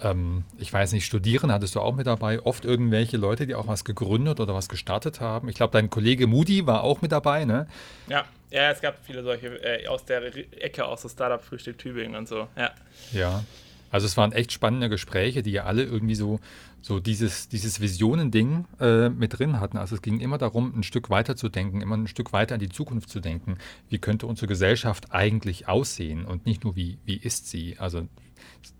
[0.01, 2.41] ähm, ich weiß nicht, studieren hattest du auch mit dabei.
[2.41, 5.49] Oft irgendwelche Leute, die auch was gegründet oder was gestartet haben.
[5.49, 7.67] Ich glaube, dein Kollege Moody war auch mit dabei, ne?
[8.07, 10.23] Ja, ja es gab viele solche äh, aus der
[10.61, 12.71] Ecke, aus so Startup-Frühstück Tübingen und so, ja.
[13.11, 13.43] Ja,
[13.91, 16.39] also es waren echt spannende Gespräche, die ja alle irgendwie so,
[16.81, 19.77] so dieses, dieses Visionen-Ding äh, mit drin hatten.
[19.77, 22.61] Also es ging immer darum, ein Stück weiter zu denken, immer ein Stück weiter in
[22.61, 23.57] die Zukunft zu denken.
[23.89, 27.77] Wie könnte unsere Gesellschaft eigentlich aussehen und nicht nur, wie, wie ist sie?
[27.79, 28.07] Also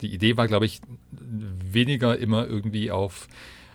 [0.02, 3.28] die Idee war, glaube ich, weniger immer irgendwie auf,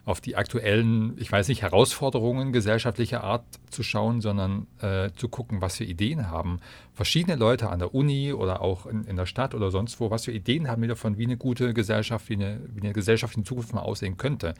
[0.05, 5.61] auf die aktuellen, ich weiß nicht, Herausforderungen gesellschaftlicher Art zu schauen, sondern äh, zu gucken,
[5.61, 6.61] was für Ideen haben
[6.95, 10.25] verschiedene Leute an der Uni oder auch in, in der Stadt oder sonst wo, was
[10.25, 13.45] für Ideen haben wir davon, wie eine gute Gesellschaft, wie eine, wie eine Gesellschaft in
[13.45, 14.55] Zukunft mal aussehen könnte.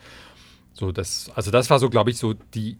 [0.73, 2.77] So, das, also das war so, glaube ich, so die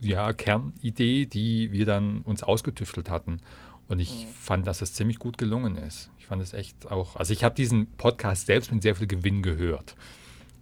[0.00, 3.40] ja, Kernidee, die wir dann uns ausgetüftelt hatten.
[3.88, 4.28] Und ich mhm.
[4.40, 6.10] fand, dass es ziemlich gut gelungen ist.
[6.18, 9.42] Ich fand es echt auch, also ich habe diesen Podcast selbst mit sehr viel Gewinn
[9.42, 9.96] gehört.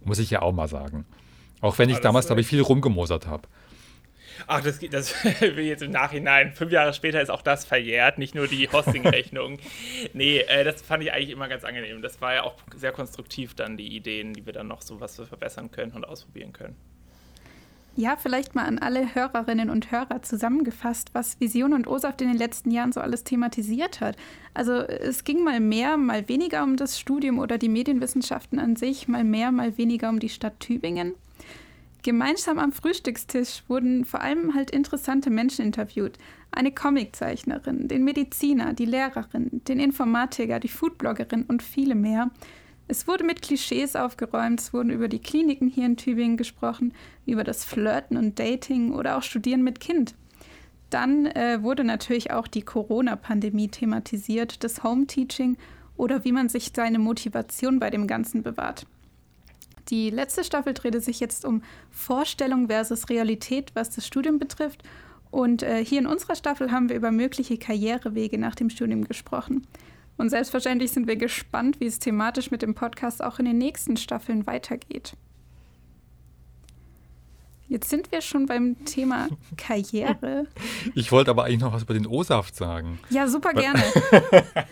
[0.03, 1.05] Muss ich ja auch mal sagen.
[1.59, 3.47] Auch wenn ich damals, glaube ich, viel rumgemosert habe.
[4.45, 6.53] Ach, das, das will jetzt im Nachhinein.
[6.53, 9.57] Fünf Jahre später ist auch das verjährt, nicht nur die Hosting-Rechnung.
[10.13, 12.01] nee, äh, das fand ich eigentlich immer ganz angenehm.
[12.01, 15.15] Das war ja auch sehr konstruktiv dann, die Ideen, die wir dann noch so was
[15.15, 16.75] verbessern können und ausprobieren können.
[17.99, 22.37] Ja, vielleicht mal an alle Hörerinnen und Hörer zusammengefasst, was Vision und OSAFT in den
[22.37, 24.15] letzten Jahren so alles thematisiert hat.
[24.53, 29.07] Also es ging mal mehr, mal weniger um das Studium oder die Medienwissenschaften an sich,
[29.07, 31.15] mal mehr, mal weniger um die Stadt Tübingen.
[32.03, 36.19] Gemeinsam am Frühstückstisch wurden vor allem halt interessante Menschen interviewt.
[36.51, 42.29] Eine Comiczeichnerin, den Mediziner, die Lehrerin, den Informatiker, die Foodbloggerin und viele mehr.
[42.87, 46.93] Es wurde mit Klischees aufgeräumt, es wurden über die Kliniken hier in Tübingen gesprochen,
[47.25, 50.15] über das Flirten und Dating oder auch Studieren mit Kind.
[50.89, 55.57] Dann äh, wurde natürlich auch die Corona-Pandemie thematisiert, das Home-Teaching
[55.97, 58.85] oder wie man sich seine Motivation bei dem Ganzen bewahrt.
[59.89, 64.83] Die letzte Staffel drehte sich jetzt um Vorstellung versus Realität, was das Studium betrifft.
[65.29, 69.65] Und äh, hier in unserer Staffel haben wir über mögliche Karrierewege nach dem Studium gesprochen.
[70.17, 73.97] Und selbstverständlich sind wir gespannt, wie es thematisch mit dem Podcast auch in den nächsten
[73.97, 75.15] Staffeln weitergeht.
[77.69, 79.27] Jetzt sind wir schon beim Thema
[79.57, 80.47] Karriere.
[80.95, 82.97] Ich wollte aber eigentlich noch was über den O-Saft sagen.
[83.09, 83.83] Ja, super gerne.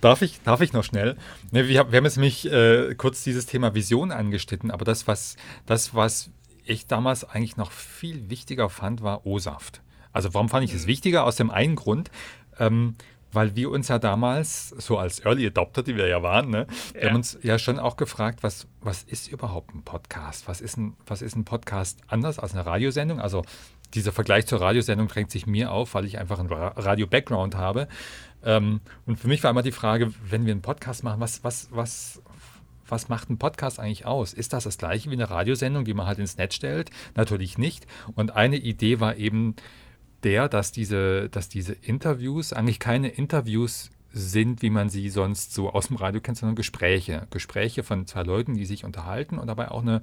[0.00, 1.16] darf, ich, darf ich noch schnell?
[1.50, 5.36] Ne, wir, wir, haben jetzt nämlich äh, kurz dieses Thema Vision angeschnitten, aber das, was,
[5.66, 6.30] das, was
[6.64, 9.82] ich damals eigentlich noch viel wichtiger fand, war O-Saft.
[10.12, 11.24] Also warum fand ich es wichtiger?
[11.24, 12.10] Aus dem einen Grund,
[12.58, 12.94] ähm,
[13.32, 17.08] weil wir uns ja damals, so als Early Adopter, die wir ja waren, ne, ja.
[17.08, 20.48] haben uns ja schon auch gefragt, was, was ist überhaupt ein Podcast?
[20.48, 23.20] Was ist ein, was ist ein Podcast anders als eine Radiosendung?
[23.20, 23.42] Also
[23.94, 27.88] dieser Vergleich zur Radiosendung drängt sich mir auf, weil ich einfach einen Radio-Background habe.
[28.44, 31.68] Ähm, und für mich war immer die Frage, wenn wir einen Podcast machen, was, was,
[31.70, 32.22] was,
[32.86, 34.32] was macht ein Podcast eigentlich aus?
[34.32, 36.90] Ist das das gleiche wie eine Radiosendung, die man halt ins Netz stellt?
[37.14, 37.86] Natürlich nicht.
[38.14, 39.56] Und eine Idee war eben,
[40.24, 45.70] der, dass diese, dass diese Interviews eigentlich keine Interviews sind, wie man sie sonst so
[45.70, 47.26] aus dem Radio kennt, sondern Gespräche.
[47.30, 50.02] Gespräche von zwei Leuten, die sich unterhalten und dabei auch eine,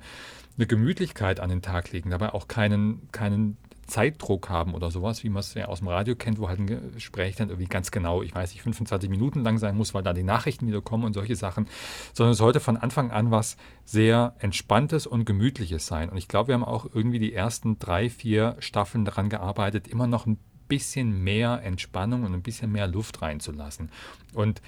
[0.58, 3.58] eine Gemütlichkeit an den Tag legen, dabei auch keinen, keinen
[3.90, 6.94] Zeitdruck haben oder sowas, wie man es ja aus dem Radio kennt, wo halt ein
[6.94, 10.14] Gespräch dann irgendwie ganz genau, ich weiß nicht, 25 Minuten lang sein muss, weil da
[10.14, 11.68] die Nachrichten wieder kommen und solche Sachen,
[12.14, 16.10] sondern es sollte von Anfang an was sehr Entspanntes und Gemütliches sein.
[16.10, 20.08] Und ich glaube, wir haben auch irgendwie die ersten drei, vier Staffeln daran gearbeitet, immer
[20.08, 23.90] noch ein bisschen mehr Entspannung und ein bisschen mehr Luft reinzulassen.
[24.34, 24.62] Und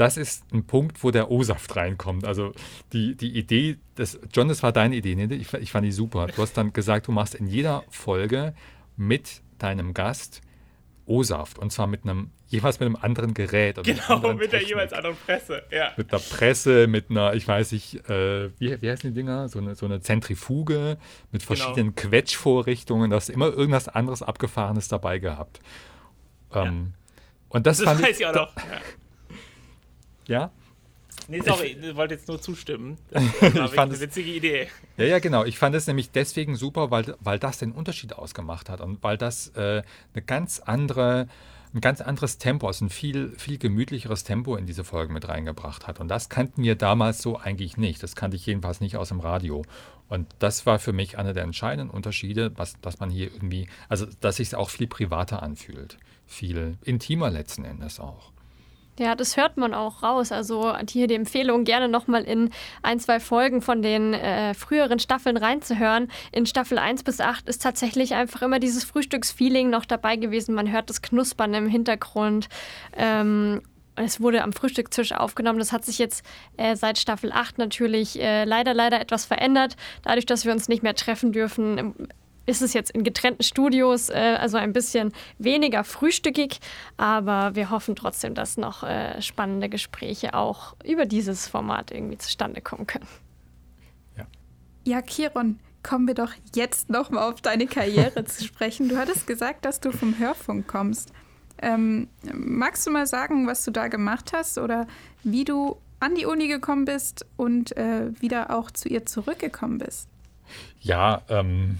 [0.00, 2.24] das ist ein Punkt, wo der O-Saft reinkommt.
[2.24, 2.52] Also
[2.94, 5.34] die, die Idee, das, John, das war deine Idee, ne?
[5.34, 6.26] ich, ich fand die super.
[6.28, 8.54] Du hast dann gesagt, du machst in jeder Folge
[8.96, 10.40] mit deinem Gast
[11.04, 13.82] O-Saft und zwar mit einem jeweils mit einem anderen Gerät.
[13.84, 15.64] genau, mit der jeweils anderen Presse.
[15.70, 15.92] Ja.
[15.98, 19.50] Mit der Presse, mit einer, ich weiß nicht, äh, wie, wie heißen die Dinger?
[19.50, 20.96] So eine, so eine Zentrifuge
[21.30, 21.46] mit genau.
[21.46, 22.08] verschiedenen genau.
[22.08, 23.10] Quetschvorrichtungen.
[23.10, 25.60] Da hast immer irgendwas anderes Abgefahrenes dabei gehabt.
[26.54, 27.16] Ähm, ja.
[27.50, 28.56] Und das, das fand weiß ich, ich auch noch.
[28.56, 28.62] Ja.
[30.30, 30.50] Ja?
[31.28, 32.96] Nee, sorry, ich wollte jetzt nur zustimmen.
[33.10, 34.68] Das war ich fand eine witzige Idee.
[34.96, 35.44] Ja, ja, genau.
[35.44, 39.18] Ich fand es nämlich deswegen super, weil, weil das den Unterschied ausgemacht hat und weil
[39.18, 39.82] das äh,
[40.14, 41.28] eine ganz andere
[41.72, 45.86] ein ganz anderes Tempo, also ein viel, viel gemütlicheres Tempo in diese Folge mit reingebracht
[45.86, 46.00] hat.
[46.00, 48.02] Und das kannten wir damals so eigentlich nicht.
[48.02, 49.62] Das kannte ich jedenfalls nicht aus dem Radio.
[50.08, 54.06] Und das war für mich einer der entscheidenden Unterschiede, was, dass man hier irgendwie, also
[54.20, 55.96] dass sich es auch viel privater anfühlt.
[56.26, 58.32] Viel intimer letzten Endes auch.
[58.98, 60.30] Ja, das hört man auch raus.
[60.30, 62.50] Also hier die Empfehlung, gerne nochmal in
[62.82, 66.08] ein, zwei Folgen von den äh, früheren Staffeln reinzuhören.
[66.32, 70.54] In Staffel 1 bis 8 ist tatsächlich einfach immer dieses Frühstücksfeeling noch dabei gewesen.
[70.54, 72.48] Man hört das Knuspern im Hintergrund.
[72.94, 73.62] Ähm,
[73.96, 75.58] es wurde am Frühstückstisch aufgenommen.
[75.58, 76.24] Das hat sich jetzt
[76.56, 79.76] äh, seit Staffel 8 natürlich äh, leider, leider etwas verändert.
[80.02, 81.94] Dadurch, dass wir uns nicht mehr treffen dürfen,
[82.50, 86.60] ist es jetzt in getrennten Studios, äh, also ein bisschen weniger frühstückig,
[86.96, 92.60] aber wir hoffen trotzdem, dass noch äh, spannende Gespräche auch über dieses Format irgendwie zustande
[92.60, 93.06] kommen können.
[94.16, 94.26] Ja,
[94.84, 98.88] ja Kiron, kommen wir doch jetzt noch mal auf deine Karriere zu sprechen.
[98.88, 101.12] Du hattest gesagt, dass du vom Hörfunk kommst.
[101.62, 104.86] Ähm, magst du mal sagen, was du da gemacht hast oder
[105.22, 110.08] wie du an die Uni gekommen bist und äh, wieder auch zu ihr zurückgekommen bist?
[110.80, 111.78] Ja, ähm,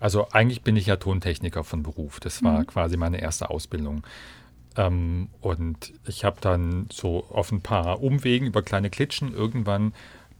[0.00, 2.20] also eigentlich bin ich ja Tontechniker von Beruf.
[2.20, 2.66] Das war mhm.
[2.66, 4.02] quasi meine erste Ausbildung.
[4.76, 9.92] Ähm, und ich habe dann so auf ein paar Umwegen über kleine Klitschen irgendwann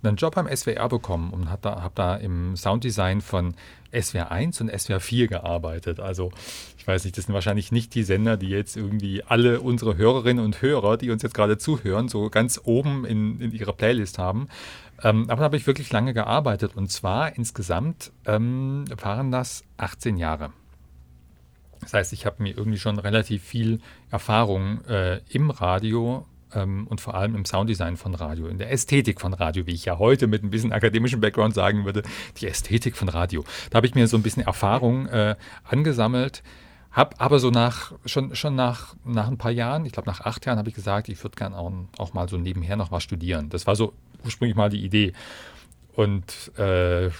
[0.02, 3.54] einen Job beim SWR bekommen und habe da, hab da im Sounddesign von
[3.98, 6.00] SWR 1 und SWR 4 gearbeitet.
[6.00, 6.30] Also
[6.76, 10.44] ich weiß nicht, das sind wahrscheinlich nicht die Sender, die jetzt irgendwie alle unsere Hörerinnen
[10.44, 14.48] und Hörer, die uns jetzt gerade zuhören, so ganz oben in, in ihrer Playlist haben.
[15.04, 20.16] Ähm, aber da habe ich wirklich lange gearbeitet und zwar insgesamt ähm, waren das 18
[20.16, 20.50] Jahre.
[21.82, 27.02] Das heißt, ich habe mir irgendwie schon relativ viel Erfahrung äh, im Radio ähm, und
[27.02, 30.26] vor allem im Sounddesign von Radio, in der Ästhetik von Radio, wie ich ja heute
[30.26, 32.02] mit ein bisschen akademischem Background sagen würde,
[32.38, 33.44] die Ästhetik von Radio.
[33.68, 36.42] Da habe ich mir so ein bisschen Erfahrung äh, angesammelt.
[36.90, 40.46] Hab aber so nach, schon, schon nach, nach ein paar Jahren, ich glaube nach acht
[40.46, 43.50] Jahren, habe ich gesagt, ich würde gerne auch, auch mal so nebenher noch was studieren.
[43.50, 43.92] Das war so
[44.24, 45.12] ursprünglich mal die Idee.
[45.94, 47.10] Und äh,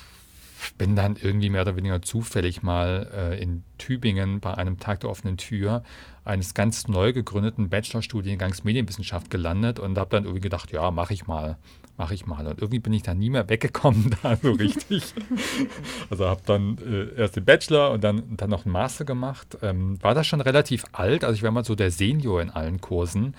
[0.78, 5.10] bin dann irgendwie mehr oder weniger zufällig mal äh, in Tübingen bei einem Tag der
[5.10, 5.82] offenen Tür
[6.24, 11.26] eines ganz neu gegründeten Bachelorstudiengangs Medienwissenschaft gelandet und habe dann irgendwie gedacht, ja, mache ich
[11.26, 11.58] mal,
[11.98, 12.46] mache ich mal.
[12.46, 15.14] Und irgendwie bin ich da nie mehr weggekommen, da so richtig.
[16.08, 19.58] also habe dann äh, erst den Bachelor und dann, dann noch einen Master gemacht.
[19.62, 22.80] Ähm, war das schon relativ alt, also ich war mal so der Senior in allen
[22.80, 23.34] Kursen.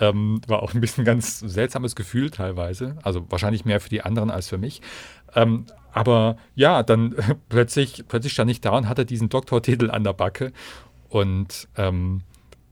[0.00, 2.96] Ähm, war auch ein bisschen ganz seltsames Gefühl teilweise.
[3.02, 4.80] Also wahrscheinlich mehr für die anderen als für mich.
[5.34, 10.04] Ähm, aber ja, dann äh, plötzlich, plötzlich stand ich da und hatte diesen Doktortitel an
[10.04, 10.52] der Backe
[11.08, 12.22] und ähm,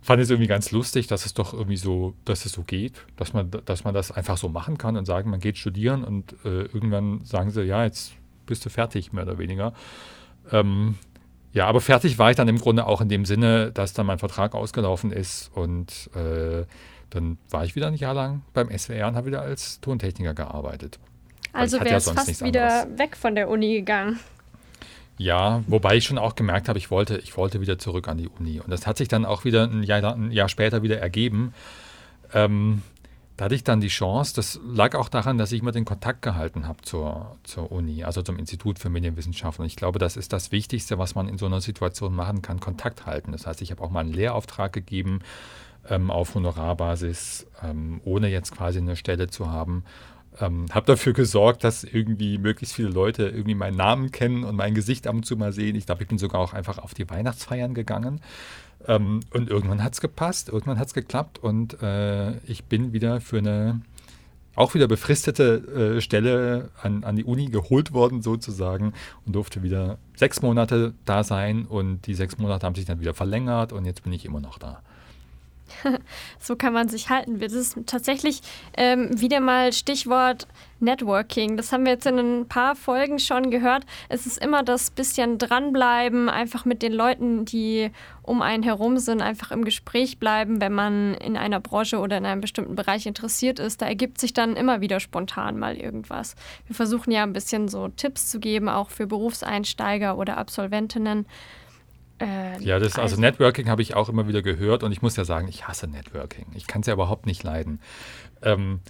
[0.02, 3.32] fand es irgendwie ganz lustig, dass es doch irgendwie so, dass es so geht, dass
[3.32, 6.62] man, dass man das einfach so machen kann und sagen, man geht studieren und äh,
[6.62, 8.12] irgendwann sagen sie, ja, jetzt
[8.46, 9.72] bist du fertig, mehr oder weniger.
[10.52, 10.94] Ähm,
[11.52, 14.18] ja, aber fertig war ich dann im Grunde auch in dem Sinne, dass dann mein
[14.18, 16.64] Vertrag ausgelaufen ist und äh,
[17.10, 20.98] dann war ich wieder ein Jahr lang beim SWR und habe wieder als Tontechniker gearbeitet.
[21.52, 22.98] Also wäre ja fast wieder anderes.
[22.98, 24.18] weg von der Uni gegangen.
[25.18, 28.28] Ja, wobei ich schon auch gemerkt habe, ich wollte, ich wollte wieder zurück an die
[28.28, 28.60] Uni.
[28.60, 31.54] Und das hat sich dann auch wieder ein Jahr, ein Jahr später wieder ergeben.
[32.34, 32.82] Ähm,
[33.36, 36.22] da hatte ich dann die Chance, das lag auch daran, dass ich immer den Kontakt
[36.22, 39.62] gehalten habe zur, zur Uni, also zum Institut für Medienwissenschaften.
[39.62, 42.60] Und ich glaube, das ist das Wichtigste, was man in so einer Situation machen kann,
[42.60, 43.32] Kontakt halten.
[43.32, 45.20] Das heißt, ich habe auch mal einen Lehrauftrag gegeben
[45.88, 49.84] ähm, auf Honorarbasis, ähm, ohne jetzt quasi eine Stelle zu haben.
[50.40, 54.74] Ähm, habe dafür gesorgt, dass irgendwie möglichst viele Leute irgendwie meinen Namen kennen und mein
[54.74, 55.76] Gesicht ab und zu mal sehen.
[55.76, 58.20] Ich glaube, ich bin sogar auch einfach auf die Weihnachtsfeiern gegangen.
[58.86, 63.20] Ähm, und irgendwann hat es gepasst, irgendwann hat es geklappt und äh, ich bin wieder
[63.20, 63.80] für eine
[64.54, 68.94] auch wieder befristete äh, Stelle an, an die Uni geholt worden sozusagen
[69.26, 73.12] und durfte wieder sechs Monate da sein und die sechs Monate haben sich dann wieder
[73.14, 74.82] verlängert und jetzt bin ich immer noch da.
[76.38, 77.38] so kann man sich halten.
[77.38, 78.40] Das ist tatsächlich
[78.76, 80.46] ähm, wieder mal Stichwort
[80.78, 81.56] Networking.
[81.56, 83.84] Das haben wir jetzt in ein paar Folgen schon gehört.
[84.08, 87.90] Es ist immer das bisschen dranbleiben, einfach mit den Leuten, die
[88.22, 92.26] um einen herum sind, einfach im Gespräch bleiben, wenn man in einer Branche oder in
[92.26, 93.80] einem bestimmten Bereich interessiert ist.
[93.80, 96.34] Da ergibt sich dann immer wieder spontan mal irgendwas.
[96.66, 101.26] Wir versuchen ja ein bisschen so Tipps zu geben, auch für Berufseinsteiger oder Absolventinnen
[102.18, 105.16] äh, ja, das, also, also Networking habe ich auch immer wieder gehört und ich muss
[105.16, 106.46] ja sagen, ich hasse Networking.
[106.54, 107.80] Ich kann es ja überhaupt nicht leiden.
[108.42, 108.80] Ähm,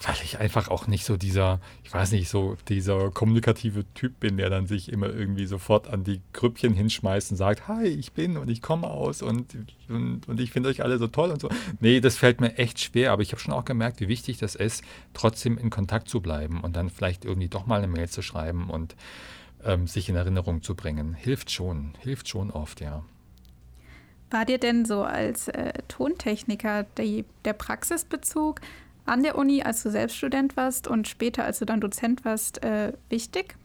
[0.00, 4.36] weil ich einfach auch nicht so dieser, ich weiß nicht, so dieser kommunikative Typ bin,
[4.36, 8.36] der dann sich immer irgendwie sofort an die Grüppchen hinschmeißt und sagt, hi, ich bin
[8.36, 9.56] und ich komme aus und,
[9.88, 11.48] und, und ich finde euch alle so toll und so.
[11.80, 14.54] Nee, das fällt mir echt schwer, aber ich habe schon auch gemerkt, wie wichtig das
[14.54, 18.22] ist, trotzdem in Kontakt zu bleiben und dann vielleicht irgendwie doch mal eine Mail zu
[18.22, 18.94] schreiben und
[19.64, 21.14] ähm, sich in Erinnerung zu bringen.
[21.14, 23.04] Hilft schon, hilft schon oft, ja.
[24.30, 28.60] War dir denn so als äh, Tontechniker die, der Praxisbezug
[29.06, 32.62] an der Uni, als du selbst Student warst und später, als du dann Dozent warst,
[32.62, 33.56] äh, wichtig?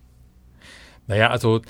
[1.07, 1.61] Naja, also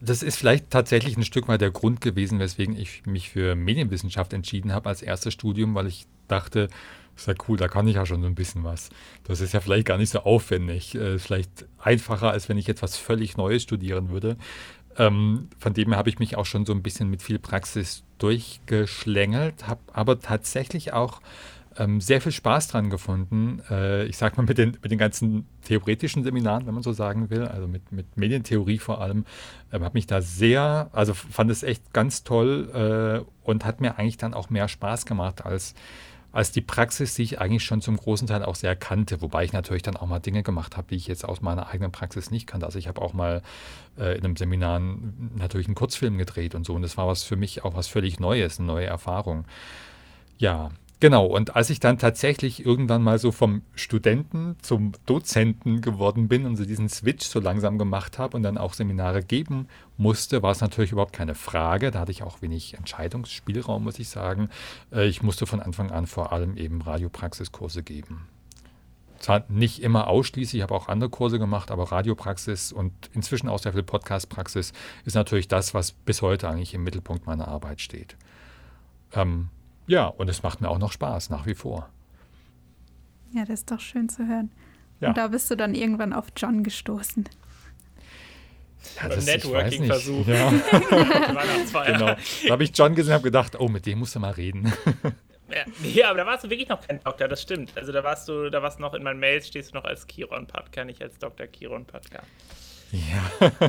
[0.00, 4.32] das ist vielleicht tatsächlich ein Stück weit der Grund gewesen, weswegen ich mich für Medienwissenschaft
[4.32, 6.68] entschieden habe als erstes Studium, weil ich dachte,
[7.26, 8.90] ja cool, da kann ich ja schon so ein bisschen was.
[9.24, 10.94] Das ist ja vielleicht gar nicht so aufwendig.
[10.94, 14.36] Äh, vielleicht einfacher, als wenn ich jetzt was völlig Neues studieren würde.
[14.98, 18.04] Ähm, von dem her habe ich mich auch schon so ein bisschen mit viel Praxis
[18.18, 21.20] durchgeschlängelt, habe aber tatsächlich auch
[21.78, 23.62] ähm, sehr viel Spaß dran gefunden.
[23.70, 27.30] Äh, ich sage mal mit den, mit den ganzen theoretischen Seminaren, wenn man so sagen
[27.30, 29.24] will, also mit, mit Medientheorie vor allem,
[29.70, 33.98] äh, habe mich da sehr, also fand es echt ganz toll äh, und hat mir
[33.98, 35.74] eigentlich dann auch mehr Spaß gemacht als
[36.32, 39.52] als die Praxis, die ich eigentlich schon zum großen Teil auch sehr kannte, wobei ich
[39.52, 42.46] natürlich dann auch mal Dinge gemacht habe, die ich jetzt aus meiner eigenen Praxis nicht
[42.46, 42.66] kannte.
[42.66, 43.42] Also ich habe auch mal
[43.98, 44.80] äh, in einem Seminar
[45.36, 48.18] natürlich einen Kurzfilm gedreht und so und das war was für mich auch was völlig
[48.18, 49.44] Neues, eine neue Erfahrung.
[50.38, 50.70] Ja,
[51.02, 56.46] Genau, und als ich dann tatsächlich irgendwann mal so vom Studenten zum Dozenten geworden bin
[56.46, 60.52] und so diesen Switch so langsam gemacht habe und dann auch Seminare geben musste, war
[60.52, 61.90] es natürlich überhaupt keine Frage.
[61.90, 64.48] Da hatte ich auch wenig Entscheidungsspielraum, muss ich sagen.
[64.92, 68.28] Äh, ich musste von Anfang an vor allem eben Radiopraxiskurse geben.
[69.18, 73.58] Zwar nicht immer ausschließlich, ich habe auch andere Kurse gemacht, aber Radiopraxis und inzwischen auch
[73.58, 74.72] sehr viel Podcastpraxis
[75.04, 78.16] ist natürlich das, was bis heute eigentlich im Mittelpunkt meiner Arbeit steht.
[79.14, 79.48] Ähm,
[79.92, 81.90] ja, und es macht mir auch noch Spaß, nach wie vor.
[83.34, 84.50] Ja, das ist doch schön zu hören.
[85.00, 85.08] Ja.
[85.08, 87.28] Und da bist du dann irgendwann auf John gestoßen.
[88.96, 90.26] Ja, das, Networking-Versuch.
[90.26, 90.50] Ja.
[91.86, 92.06] genau.
[92.06, 94.72] Da habe ich John gesehen und habe gedacht, oh, mit dem musst du mal reden.
[95.82, 97.76] Ja, aber da warst du wirklich noch kein Doktor, das stimmt.
[97.76, 100.46] Also da warst du, da warst noch in meinen Mails, stehst du noch als Kiron
[100.46, 101.46] Patka, nicht als Dr.
[101.46, 102.22] Kiron Patka.
[102.92, 103.50] Ja.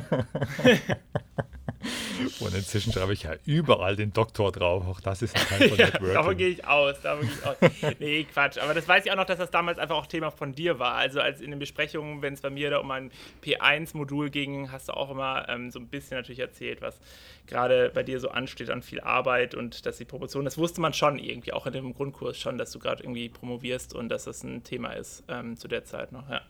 [2.40, 4.88] Und inzwischen schreibe ich ja überall den Doktor drauf.
[4.88, 6.14] Auch das ist ein Teil von ja, Networking.
[6.14, 7.02] Davon gehe ich aus.
[7.02, 7.96] Davon gehe ich aus.
[8.00, 8.58] nee, Quatsch.
[8.58, 10.96] Aber das weiß ich auch noch, dass das damals einfach auch Thema von dir war.
[10.96, 13.12] Also als in den Besprechungen, wenn es bei mir da um ein
[13.44, 17.00] P1-Modul ging, hast du auch immer ähm, so ein bisschen natürlich erzählt, was
[17.48, 20.94] gerade bei dir so ansteht an viel Arbeit und dass die Promotion, das wusste man
[20.94, 24.44] schon irgendwie, auch in dem Grundkurs schon, dass du gerade irgendwie promovierst und dass das
[24.44, 26.42] ein Thema ist ähm, zu der Zeit noch, ja.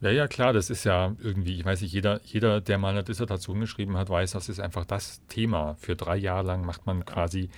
[0.00, 3.02] Ja, ja, klar, das ist ja irgendwie, ich weiß nicht, jeder, jeder, der mal eine
[3.02, 5.74] Dissertation geschrieben hat, weiß, das ist einfach das Thema.
[5.80, 7.48] Für drei Jahre lang macht man quasi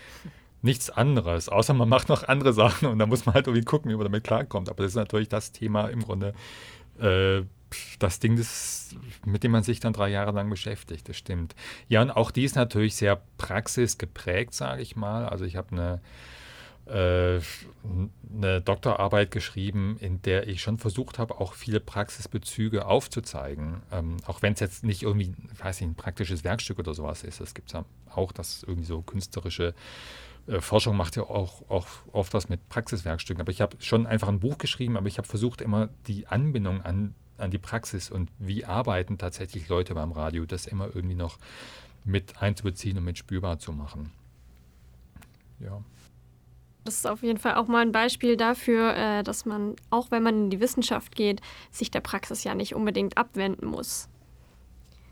[0.63, 3.91] nichts anderes, außer man macht noch andere Sachen und da muss man halt irgendwie gucken,
[3.91, 4.69] wie man damit klarkommt.
[4.69, 6.33] Aber das ist natürlich das Thema im Grunde,
[7.01, 7.43] äh,
[7.99, 11.55] das Ding, das, mit dem man sich dann drei Jahre lang beschäftigt, das stimmt.
[11.89, 15.27] Ja, und auch die ist natürlich sehr praxisgeprägt, sage ich mal.
[15.29, 16.01] Also ich habe eine
[16.91, 23.83] eine Doktorarbeit geschrieben, in der ich schon versucht habe, auch viele Praxisbezüge aufzuzeigen.
[23.93, 27.41] Ähm, auch wenn es jetzt nicht irgendwie, weiß nicht, ein praktisches Werkstück oder sowas ist.
[27.41, 29.75] Es gibt ja auch, dass irgendwie so künstlerische
[30.47, 33.41] äh, Forschung macht ja auch, auch oft was mit Praxiswerkstücken.
[33.41, 36.83] Aber ich habe schon einfach ein Buch geschrieben, aber ich habe versucht, immer die Anbindung
[36.83, 41.39] an, an die Praxis und wie arbeiten tatsächlich Leute beim Radio, das immer irgendwie noch
[42.05, 44.11] mit einzubeziehen und mit spürbar zu machen.
[45.61, 45.83] Ja.
[46.89, 50.23] Das ist auf jeden Fall auch mal ein Beispiel dafür, äh, dass man, auch wenn
[50.23, 54.09] man in die Wissenschaft geht, sich der Praxis ja nicht unbedingt abwenden muss.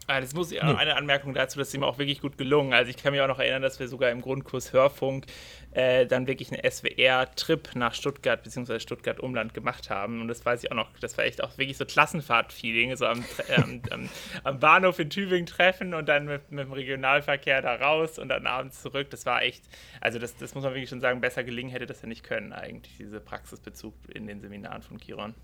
[0.08, 2.72] Ah, das muss ich auch eine Anmerkung dazu, das ist ihm auch wirklich gut gelungen.
[2.72, 5.26] Also ich kann mich auch noch erinnern, dass wir sogar im Grundkurs Hörfunk
[5.72, 8.78] äh, dann wirklich einen SWR-Trip nach Stuttgart bzw.
[8.78, 10.20] Stuttgart-Umland gemacht haben.
[10.20, 13.24] Und das weiß ich auch noch, das war echt auch wirklich so Klassenfahrt-Feeling, so am,
[13.48, 14.08] äh, am,
[14.44, 18.46] am, Bahnhof in Tübingen treffen und dann mit, mit, dem Regionalverkehr da raus und dann
[18.46, 19.10] abends zurück.
[19.10, 19.64] Das war echt,
[20.00, 22.52] also das, das muss man wirklich schon sagen, besser gelingen hätte das ja nicht können
[22.52, 25.34] eigentlich, diese Praxisbezug in den Seminaren von Kiron.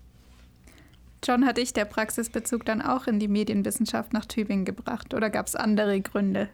[1.23, 5.47] John, hat dich der Praxisbezug dann auch in die Medienwissenschaft nach Tübingen gebracht oder gab
[5.47, 6.49] es andere Gründe?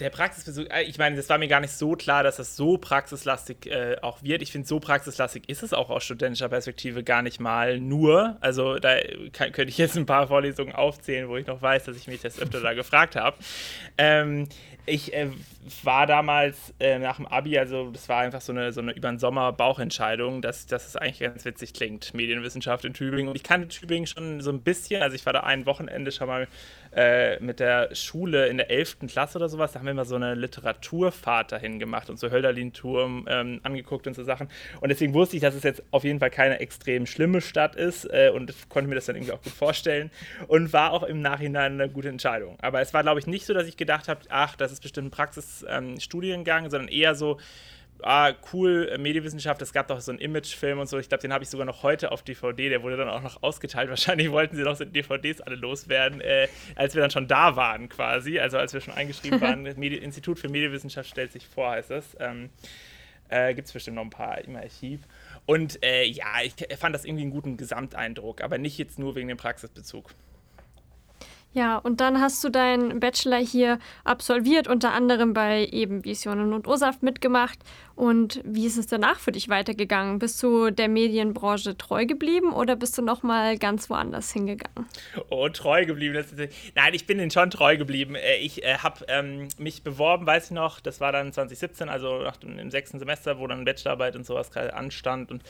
[0.00, 2.78] der Praxisbesuch, äh, ich meine, das war mir gar nicht so klar, dass das so
[2.78, 4.42] praxislastig äh, auch wird.
[4.42, 8.36] Ich finde, so praxislastig ist es auch aus studentischer Perspektive gar nicht mal nur.
[8.40, 8.96] Also da
[9.32, 12.20] kann, könnte ich jetzt ein paar Vorlesungen aufzählen, wo ich noch weiß, dass ich mich
[12.20, 13.36] das öfter da gefragt habe.
[13.96, 14.48] Ähm,
[14.88, 15.30] ich äh,
[15.82, 19.08] war damals äh, nach dem Abi, also das war einfach so eine, so eine über
[19.08, 23.28] den Sommer Bauchentscheidung, dass, dass es eigentlich ganz witzig klingt, Medienwissenschaft in Tübingen.
[23.28, 26.28] Und ich kannte Tübingen schon so ein bisschen, also ich war da ein Wochenende schon
[26.28, 26.48] mal
[26.94, 28.98] äh, mit der Schule in der 11.
[29.08, 33.26] Klasse oder sowas, da haben wir mal so eine Literaturfahrt dahin gemacht und so Hölderlin-Turm
[33.28, 34.48] ähm, angeguckt und so Sachen.
[34.80, 38.04] Und deswegen wusste ich, dass es jetzt auf jeden Fall keine extrem schlimme Stadt ist
[38.06, 40.10] äh, und konnte mir das dann irgendwie auch gut vorstellen
[40.46, 42.56] und war auch im Nachhinein eine gute Entscheidung.
[42.60, 45.08] Aber es war, glaube ich, nicht so, dass ich gedacht habe, ach, das ist bestimmt
[45.08, 47.38] ein Praxisstudiengang, ähm, sondern eher so,
[48.02, 50.98] ah, cool, Medienwissenschaft, es gab doch so einen Imagefilm und so.
[50.98, 52.68] Ich glaube, den habe ich sogar noch heute auf DVD.
[52.68, 53.88] Der wurde dann auch noch ausgeteilt.
[53.90, 57.88] Wahrscheinlich wollten sie noch so DVDs alle loswerden, äh, als wir dann schon da waren
[57.88, 58.38] quasi.
[58.38, 59.62] Also als wir schon eingeschrieben waren.
[59.62, 62.16] Medi Institut für Medienwissenschaft stellt sich vor, heißt das.
[62.20, 62.50] Ähm,
[63.28, 65.00] äh, Gibt es bestimmt noch ein paar im Archiv.
[65.46, 69.28] Und äh, ja, ich fand das irgendwie einen guten Gesamteindruck, aber nicht jetzt nur wegen
[69.28, 70.10] dem Praxisbezug.
[71.58, 76.68] Ja, und dann hast du deinen Bachelor hier absolviert, unter anderem bei eben Visionen und
[76.68, 77.58] Ursaft mitgemacht.
[77.96, 80.20] Und wie ist es danach für dich weitergegangen?
[80.20, 84.86] Bist du der Medienbranche treu geblieben oder bist du nochmal ganz woanders hingegangen?
[85.30, 86.14] Oh, treu geblieben.
[86.14, 86.32] Ist,
[86.76, 88.14] nein, ich bin den schon treu geblieben.
[88.14, 92.22] Äh, ich äh, habe ähm, mich beworben, weiß ich noch, das war dann 2017, also
[92.22, 95.32] nach dem, im sechsten Semester, wo dann Bachelorarbeit und sowas anstand.
[95.32, 95.42] Und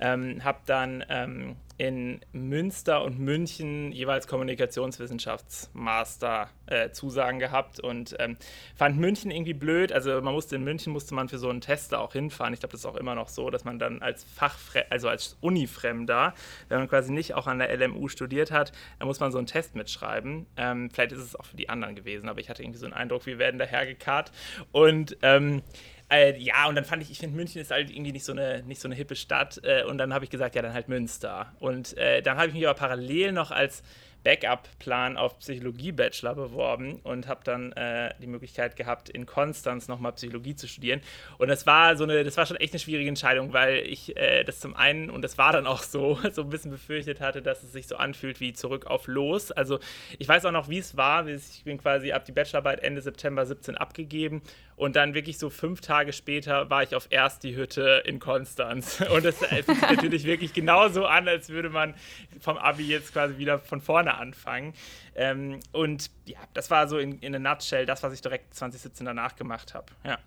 [0.00, 8.36] ähm, habe dann ähm, in Münster und München jeweils Kommunikationswissenschaftsmaster äh, Zusagen gehabt und ähm,
[8.76, 9.90] fand München irgendwie blöd.
[9.90, 12.52] Also man musste in München musste man für so einen Test auch hinfahren.
[12.52, 15.38] Ich glaube, das ist auch immer noch so, dass man dann als Fachfremder, also als
[15.40, 16.34] Unifremder,
[16.68, 19.46] wenn man quasi nicht auch an der LMU studiert hat, dann muss man so einen
[19.46, 20.44] Test mitschreiben.
[20.58, 22.94] Ähm, vielleicht ist es auch für die anderen gewesen, aber ich hatte irgendwie so einen
[22.94, 24.32] Eindruck, wir werden dahergekarrt
[24.70, 25.62] und ähm,
[26.10, 28.62] äh, ja, und dann fand ich, ich finde München ist halt irgendwie nicht so eine,
[28.64, 29.60] nicht so eine hippe Stadt.
[29.62, 31.52] Äh, und dann habe ich gesagt, ja, dann halt Münster.
[31.60, 33.82] Und äh, dann habe ich mich aber parallel noch als
[34.22, 40.54] Backup-Plan auf Psychologie-Bachelor beworben und habe dann äh, die Möglichkeit gehabt, in Konstanz nochmal Psychologie
[40.54, 41.00] zu studieren.
[41.38, 44.44] Und das war so eine, das war schon echt eine schwierige Entscheidung, weil ich äh,
[44.44, 47.62] das zum einen, und das war dann auch so, so ein bisschen befürchtet hatte, dass
[47.62, 49.52] es sich so anfühlt wie zurück auf los.
[49.52, 49.78] Also
[50.18, 51.26] ich weiß auch noch, wie es war.
[51.26, 54.42] Ich bin quasi ab die Bachelorarbeit Ende September 17 abgegeben
[54.80, 59.04] und dann wirklich so fünf Tage später war ich auf erst die Hütte in Konstanz.
[59.14, 61.92] Und das fühlt sich natürlich wirklich genauso an, als würde man
[62.40, 64.74] vom Abi jetzt quasi wieder von vorne anfangen.
[65.14, 69.06] Ähm, und ja, das war so in, in a nutshell das, was ich direkt 2017
[69.06, 69.86] danach gemacht habe.
[70.04, 70.18] Ja.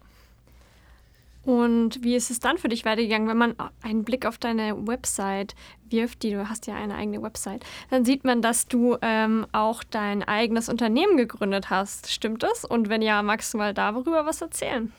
[1.46, 5.56] Und wie ist es dann für dich weitergegangen, wenn man einen Blick auf deine Website
[5.90, 9.84] wirft, die du hast ja eine eigene Website, dann sieht man, dass du ähm, auch
[9.84, 12.10] dein eigenes Unternehmen gegründet hast.
[12.10, 12.64] Stimmt das?
[12.64, 14.94] Und wenn ja, magst du mal darüber was erzählen?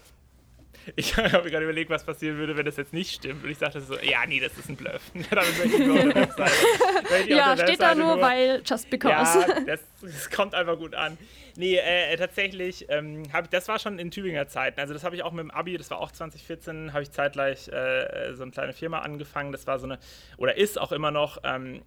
[0.96, 3.44] Ich habe mir gerade überlegt, was passieren würde, wenn das jetzt nicht stimmt.
[3.44, 5.02] Und ich sagte so, ja, nee, das ist ein Bluff.
[5.30, 6.52] Damit möchte ich nur auf der Webseite.
[7.28, 9.12] ja, steht da nur, nur, weil just because.
[9.12, 11.18] Ja, das, das kommt einfach gut an.
[11.56, 14.80] Nee, äh, äh tatsächlich, ähm, hab, das war schon in Tübinger Zeiten.
[14.80, 17.68] Also das habe ich auch mit dem Abi, das war auch 2014, habe ich zeitgleich
[17.68, 19.52] äh, so eine kleine Firma angefangen.
[19.52, 19.98] Das war so eine,
[20.36, 21.82] oder ist auch immer noch ähm,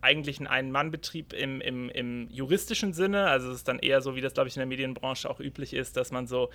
[0.00, 3.26] eigentlich ein Ein-Mann-Betrieb im, im, im juristischen Sinne.
[3.26, 5.74] Also es ist dann eher so, wie das, glaube ich, in der Medienbranche auch üblich
[5.74, 6.50] ist, dass man so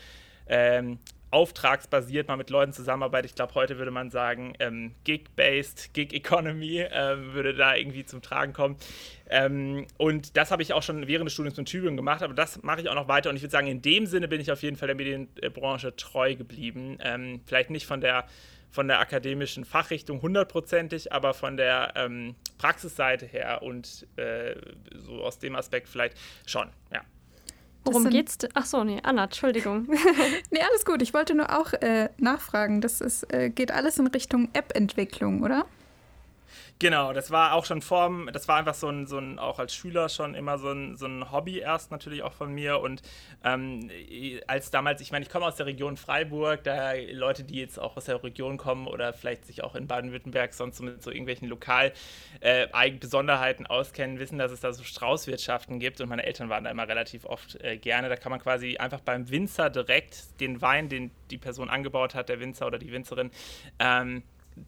[0.48, 1.00] ähm,
[1.36, 3.32] auftragsbasiert mal mit Leuten zusammenarbeitet.
[3.32, 8.54] Ich glaube, heute würde man sagen, ähm, Gig-based, Gig-Economy ähm, würde da irgendwie zum Tragen
[8.54, 8.78] kommen.
[9.30, 12.64] Ähm, und das habe ich auch schon während des Studiums in Tübingen gemacht, aber das
[12.64, 13.30] mache ich auch noch weiter.
[13.30, 16.36] Und ich würde sagen, in dem Sinne bin ich auf jeden Fall der Medienbranche treu
[16.36, 17.00] geblieben.
[17.02, 18.26] Ähm, vielleicht nicht von der
[18.72, 24.56] von der akademischen Fachrichtung hundertprozentig, aber von der ähm, Praxisseite her und äh,
[24.94, 27.02] so aus dem Aspekt vielleicht schon, ja.
[27.86, 28.38] Worum geht's?
[28.54, 29.88] Ach so, nee, Anna, Entschuldigung.
[30.52, 31.02] nee, alles gut.
[31.02, 32.82] Ich wollte nur auch äh, nachfragen.
[32.82, 35.66] Das ist, äh, geht alles in Richtung App-Entwicklung, oder?
[36.80, 39.74] Genau, das war auch schon vorm, das war einfach so ein, so ein, auch als
[39.74, 42.82] Schüler schon immer so ein, so ein Hobby erst natürlich auch von mir.
[42.82, 43.02] Und
[43.46, 43.90] ähm,
[44.48, 47.96] als damals, ich meine, ich komme aus der Region Freiburg, da Leute, die jetzt auch
[47.96, 51.94] aus der Region kommen oder vielleicht sich auch in Baden-Württemberg sonst mit so irgendwelchen lokal
[52.42, 56.02] äh, Besonderheiten auskennen, wissen, dass es da so Straußwirtschaften gibt.
[56.02, 58.10] Und meine Eltern waren da immer relativ oft äh, gerne.
[58.10, 62.28] Da kann man quasi einfach beim Winzer direkt den Wein, den die Person angebaut hat,
[62.28, 63.32] der Winzer oder die Winzerin,
[63.80, 64.24] ähm,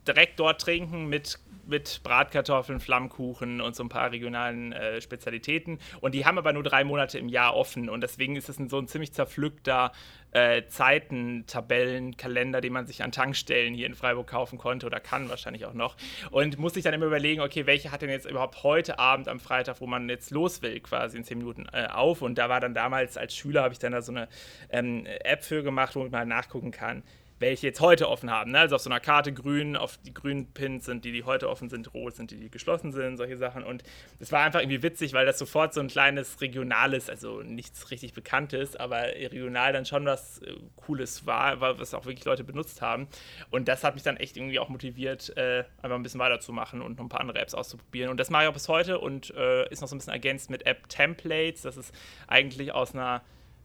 [0.05, 5.79] direkt dort trinken mit mit Bratkartoffeln, Flammkuchen und so ein paar regionalen äh, Spezialitäten.
[6.01, 7.89] Und die haben aber nur drei Monate im Jahr offen.
[7.89, 9.91] Und deswegen ist es so ein ziemlich zerpflückter
[10.31, 15.65] äh, Zeitentabellenkalender, den man sich an Tankstellen hier in Freiburg kaufen konnte oder kann wahrscheinlich
[15.65, 15.95] auch noch.
[16.31, 19.39] Und muss sich dann immer überlegen, okay, welche hat denn jetzt überhaupt heute Abend am
[19.39, 22.21] Freitag, wo man jetzt los will, quasi in zehn Minuten äh, auf.
[22.21, 24.27] Und da war dann damals als Schüler, habe ich dann da so eine
[24.69, 27.03] ähm, App für gemacht, wo man mal nachgucken kann
[27.39, 28.51] welche jetzt heute offen haben.
[28.51, 28.59] Ne?
[28.59, 31.69] Also auf so einer Karte grün, auf die grünen Pins sind die, die heute offen
[31.69, 33.63] sind, rot sind die, die geschlossen sind, solche Sachen.
[33.63, 33.83] Und
[34.19, 38.13] es war einfach irgendwie witzig, weil das sofort so ein kleines regionales, also nichts richtig
[38.13, 43.07] Bekanntes, aber regional dann schon was äh, Cooles war, was auch wirklich Leute benutzt haben.
[43.51, 46.97] Und das hat mich dann echt irgendwie auch motiviert, äh, einfach ein bisschen weiterzumachen und
[46.97, 48.09] noch ein paar andere Apps auszuprobieren.
[48.09, 50.49] Und das mache ich auch bis heute und äh, ist noch so ein bisschen ergänzt
[50.49, 51.61] mit App Templates.
[51.61, 51.93] Das ist
[52.27, 53.21] eigentlich aus einer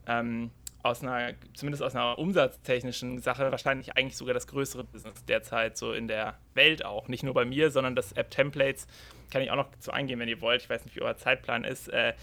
[0.07, 0.51] ähm,
[0.83, 5.93] aus einer, zumindest aus einer umsatztechnischen Sache, wahrscheinlich eigentlich sogar das größere Business derzeit so
[5.93, 7.07] in der Welt auch.
[7.07, 8.87] Nicht nur bei mir, sondern das App-Templates,
[9.31, 10.61] kann ich auch noch zu eingehen, wenn ihr wollt.
[10.61, 11.87] Ich weiß nicht, wie euer Zeitplan ist.
[11.87, 12.13] Äh,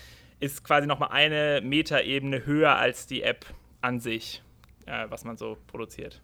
[0.41, 3.47] ist quasi nochmal eine Metaebene höher als die App
[3.81, 4.43] an sich,
[4.87, 6.21] äh, was man so produziert.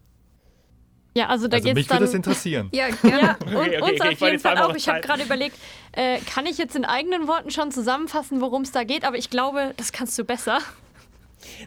[1.15, 2.01] Ja, also da also geht es dann.
[2.03, 2.69] Mich würde das interessieren.
[2.73, 3.23] ja, gerne.
[3.23, 4.75] Ja, und okay, okay, uns okay, auf jeden Fall auch.
[4.75, 5.57] Ich habe gerade überlegt,
[5.93, 9.05] äh, kann ich jetzt in eigenen Worten schon zusammenfassen, worum es da geht?
[9.05, 10.61] Aber ich glaube, das kannst du besser.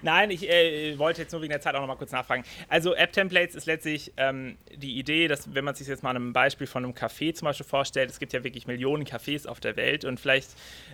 [0.01, 2.43] Nein, ich äh, wollte jetzt nur wegen der Zeit auch noch mal kurz nachfragen.
[2.67, 6.67] Also App-Templates ist letztlich ähm, die Idee, dass wenn man sich jetzt mal einem Beispiel
[6.67, 10.05] von einem Café zum Beispiel vorstellt, es gibt ja wirklich Millionen Cafés auf der Welt
[10.05, 10.49] und vielleicht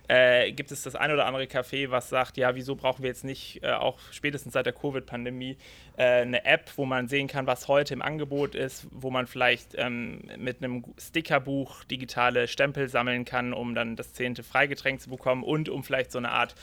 [0.07, 3.23] äh, gibt es das ein oder andere Café, was sagt, ja, wieso brauchen wir jetzt
[3.23, 5.57] nicht äh, auch spätestens seit der Covid-Pandemie
[5.97, 9.75] äh, eine App, wo man sehen kann, was heute im Angebot ist, wo man vielleicht
[9.75, 15.43] ähm, mit einem Stickerbuch digitale Stempel sammeln kann, um dann das zehnte Freigetränk zu bekommen
[15.43, 16.55] und um vielleicht so eine Art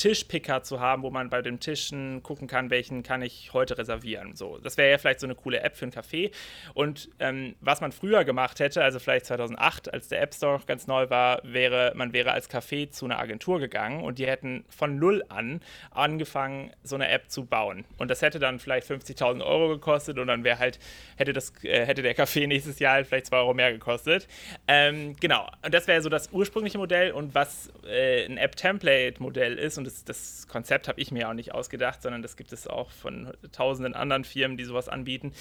[0.00, 4.34] Tischpicker zu haben, wo man bei den Tischen gucken kann, welchen kann ich heute reservieren.
[4.34, 6.32] So, das wäre ja vielleicht so eine coole App für ein Café.
[6.72, 10.64] Und ähm, was man früher gemacht hätte, also vielleicht 2008, als der App Store noch
[10.64, 14.64] ganz neu war, wäre, man wäre als Café zu einer Agentur gegangen und die hätten
[14.70, 17.84] von null an angefangen, so eine App zu bauen.
[17.98, 20.78] Und das hätte dann vielleicht 50.000 Euro gekostet und dann wäre halt,
[21.16, 24.26] hätte, das, äh, hätte der Café nächstes Jahr halt vielleicht 2 Euro mehr gekostet.
[24.66, 29.76] Ähm, genau, und das wäre so das ursprüngliche Modell und was äh, ein App-Template-Modell ist
[29.76, 32.90] und das, das Konzept habe ich mir auch nicht ausgedacht, sondern das gibt es auch
[32.90, 35.32] von tausenden anderen Firmen, die sowas anbieten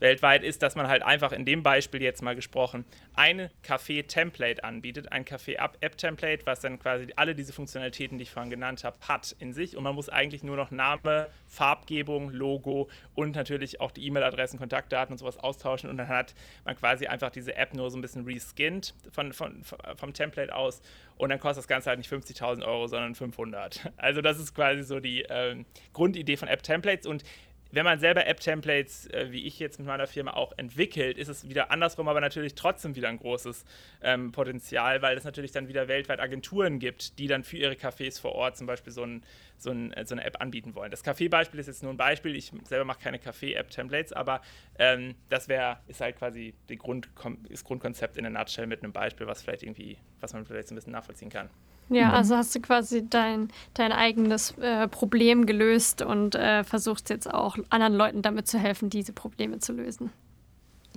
[0.00, 2.84] weltweit, ist, dass man halt einfach in dem Beispiel jetzt mal gesprochen
[3.14, 8.84] ein Café-Template anbietet, ein Café-App-Template, was dann quasi alle diese Funktionalitäten, die ich vorhin genannt
[8.84, 9.76] habe, hat in sich.
[9.76, 15.14] Und man muss eigentlich nur noch Name, Farbgebung, Logo und natürlich auch die E-Mail-Adressen, Kontaktdaten
[15.14, 15.90] und sowas austauschen.
[15.90, 16.34] Und dann hat
[16.64, 19.62] man quasi einfach diese App nur so ein bisschen reskinned von, von,
[19.96, 20.80] vom Template aus.
[21.18, 23.92] Und dann kostet das Ganze halt nicht 50.000 Euro, sondern 500.
[23.96, 27.06] Also das ist quasi so die ähm, Grundidee von App-Templates.
[27.06, 27.24] Und
[27.70, 31.48] wenn man selber App-Templates, äh, wie ich jetzt mit meiner Firma auch entwickelt, ist es
[31.48, 33.64] wieder andersrum, aber natürlich trotzdem wieder ein großes
[34.02, 38.20] ähm, Potenzial, weil es natürlich dann wieder weltweit Agenturen gibt, die dann für ihre Cafés
[38.20, 39.22] vor Ort zum Beispiel so, ein,
[39.58, 40.90] so, ein, so eine App anbieten wollen.
[40.90, 42.36] Das Café-Beispiel ist jetzt nur ein Beispiel.
[42.36, 44.40] Ich selber mache keine Café-App-Templates, aber
[44.78, 47.08] ähm, das wäre, ist halt quasi die Grund,
[47.50, 50.74] das Grundkonzept in der Nutshell mit einem Beispiel, was vielleicht irgendwie, was man vielleicht so
[50.74, 51.50] ein bisschen nachvollziehen kann.
[51.90, 52.14] Ja, mhm.
[52.14, 57.56] also hast du quasi dein, dein eigenes äh, Problem gelöst und äh, versuchst jetzt auch
[57.70, 60.10] anderen Leuten damit zu helfen, diese Probleme zu lösen.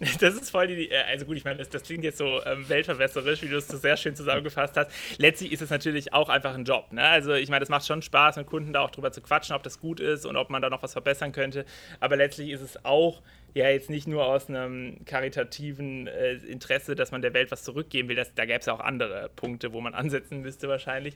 [0.20, 2.68] Das ist voll die, äh, also gut, ich meine, das, das klingt jetzt so ähm,
[2.68, 4.92] weltverwässerisch, wie du es so sehr schön zusammengefasst hast.
[5.18, 6.92] Letztlich ist es natürlich auch einfach ein Job.
[6.92, 7.04] Ne?
[7.04, 9.64] Also ich meine, das macht schon Spaß, mit Kunden da auch drüber zu quatschen, ob
[9.64, 11.66] das gut ist und ob man da noch was verbessern könnte.
[12.00, 13.22] Aber letztlich ist es auch
[13.54, 18.10] ja jetzt nicht nur aus einem karitativen äh, Interesse, dass man der Welt was zurückgeben
[18.10, 18.16] will.
[18.16, 21.16] Das, da gäbe es ja auch andere Punkte, wo man ansetzen müsste wahrscheinlich.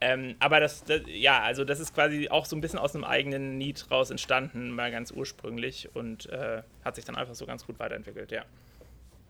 [0.00, 3.04] Ähm, aber das, das, ja, also das ist quasi auch so ein bisschen aus einem
[3.04, 7.66] eigenen Need raus entstanden, mal ganz ursprünglich und äh, hat sich dann einfach so ganz
[7.66, 8.44] gut weiterentwickelt, ja.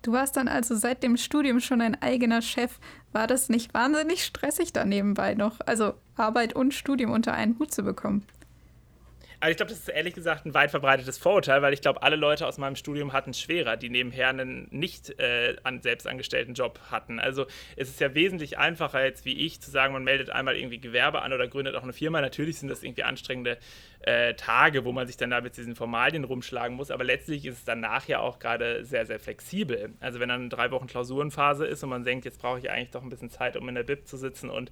[0.02, 2.80] Du warst dann also seit dem Studium schon ein eigener Chef.
[3.12, 5.60] War das nicht wahnsinnig stressig da nebenbei noch?
[5.64, 8.26] Also Arbeit und Studium unter einen Hut zu bekommen?
[9.42, 12.14] Aber ich glaube, das ist ehrlich gesagt ein weit verbreitetes Vorurteil, weil ich glaube, alle
[12.14, 16.78] Leute aus meinem Studium hatten es schwerer, die nebenher einen nicht äh, an selbstangestellten Job
[16.92, 17.18] hatten.
[17.18, 20.78] Also es ist ja wesentlich einfacher jetzt wie ich zu sagen, man meldet einmal irgendwie
[20.78, 22.20] Gewerbe an oder gründet auch eine Firma.
[22.20, 23.58] Natürlich sind das irgendwie anstrengende
[24.02, 27.58] äh, Tage, wo man sich dann da mit diesen Formalien rumschlagen muss, aber letztlich ist
[27.58, 29.92] es danach ja auch gerade sehr, sehr flexibel.
[29.98, 33.02] Also wenn dann drei Wochen Klausurenphase ist und man denkt, jetzt brauche ich eigentlich doch
[33.02, 34.70] ein bisschen Zeit, um in der Bib zu sitzen und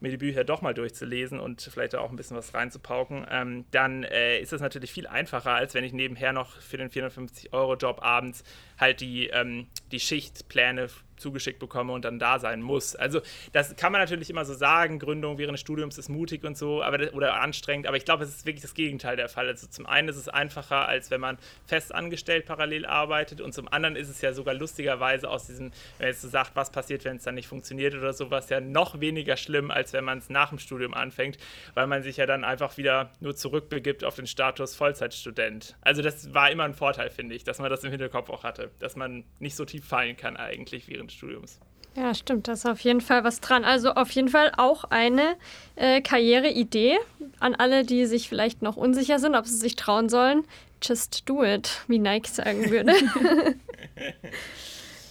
[0.00, 4.02] mir die Bücher doch mal durchzulesen und vielleicht auch ein bisschen was reinzupauken, ähm, dann
[4.04, 8.42] äh, ist das natürlich viel einfacher, als wenn ich nebenher noch für den 450-Euro-Job abends
[8.78, 10.88] halt die, ähm, die Schichtpläne
[11.20, 12.96] zugeschickt bekomme und dann da sein muss.
[12.96, 13.20] Also
[13.52, 16.82] das kann man natürlich immer so sagen, Gründung während des Studiums ist mutig und so,
[16.82, 19.46] aber oder anstrengend, aber ich glaube, es ist wirklich das Gegenteil der Fall.
[19.46, 23.68] Also zum einen ist es einfacher, als wenn man fest angestellt parallel arbeitet und zum
[23.68, 25.66] anderen ist es ja sogar lustigerweise aus diesem,
[25.98, 28.60] wenn man jetzt so sagt, was passiert, wenn es dann nicht funktioniert oder sowas, ja
[28.60, 31.38] noch weniger schlimm, als wenn man es nach dem Studium anfängt,
[31.74, 35.76] weil man sich ja dann einfach wieder nur zurückbegibt auf den Status Vollzeitstudent.
[35.80, 38.70] Also das war immer ein Vorteil, finde ich, dass man das im Hinterkopf auch hatte,
[38.78, 41.58] dass man nicht so tief fallen kann eigentlich während des Studiums.
[41.96, 43.64] Ja, stimmt, da ist auf jeden Fall was dran.
[43.64, 45.36] Also auf jeden Fall auch eine
[45.74, 46.98] äh, Karriereidee
[47.40, 50.44] an alle, die sich vielleicht noch unsicher sind, ob sie sich trauen sollen.
[50.82, 52.94] Just do it, wie Nike sagen würde.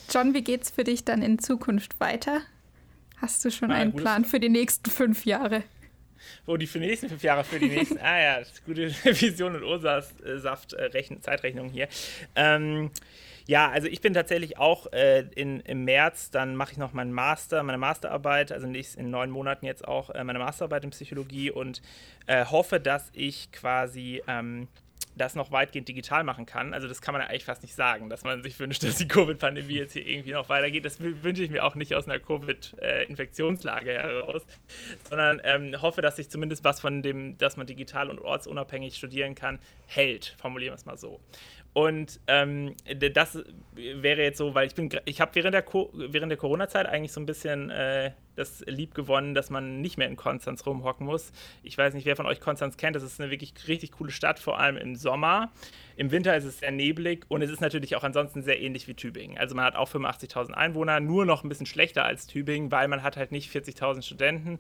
[0.10, 2.42] John, wie geht's für dich dann in Zukunft weiter?
[3.18, 5.64] Hast du schon Na, einen Plan für die nächsten fünf Jahre?
[6.46, 9.64] Wo die für die nächsten fünf Jahre, für die nächsten, ah ja, gute Vision und
[9.64, 11.88] Ursaft-Zeitrechnung äh, hier.
[12.36, 12.92] Ähm,
[13.50, 17.12] ja, also ich bin tatsächlich auch äh, in, im März, dann mache ich noch meinen
[17.12, 21.50] Master, meine Masterarbeit, also nicht in neun Monaten jetzt auch äh, meine Masterarbeit in Psychologie
[21.50, 21.82] und
[22.28, 24.68] äh, hoffe, dass ich quasi ähm,
[25.16, 26.74] das noch weitgehend digital machen kann.
[26.74, 29.08] Also das kann man ja eigentlich fast nicht sagen, dass man sich wünscht, dass die
[29.08, 30.86] Covid-Pandemie jetzt hier irgendwie noch weitergeht.
[30.86, 34.44] Das wünsche ich mir auch nicht aus einer Covid-Infektionslage heraus,
[35.10, 39.36] sondern ähm, hoffe, dass sich zumindest was von dem, dass man digital und ortsunabhängig studieren
[39.36, 40.36] kann, hält.
[40.40, 41.20] Formulieren wir es mal so.
[41.74, 42.76] Und ähm,
[43.14, 43.38] das
[43.76, 45.64] wäre jetzt so, weil ich bin, ich habe während der,
[45.94, 50.08] während der Corona-Zeit eigentlich so ein bisschen äh, das lieb gewonnen, dass man nicht mehr
[50.08, 51.32] in Konstanz rumhocken muss.
[51.62, 52.96] Ich weiß nicht, wer von euch Konstanz kennt.
[52.96, 55.52] Das ist eine wirklich richtig coole Stadt, vor allem im Sommer.
[55.96, 58.96] Im Winter ist es sehr neblig und es ist natürlich auch ansonsten sehr ähnlich wie
[58.96, 59.38] Tübingen.
[59.38, 63.04] Also man hat auch 85.000 Einwohner, nur noch ein bisschen schlechter als Tübingen, weil man
[63.04, 64.60] hat halt nicht 40.000 Studenten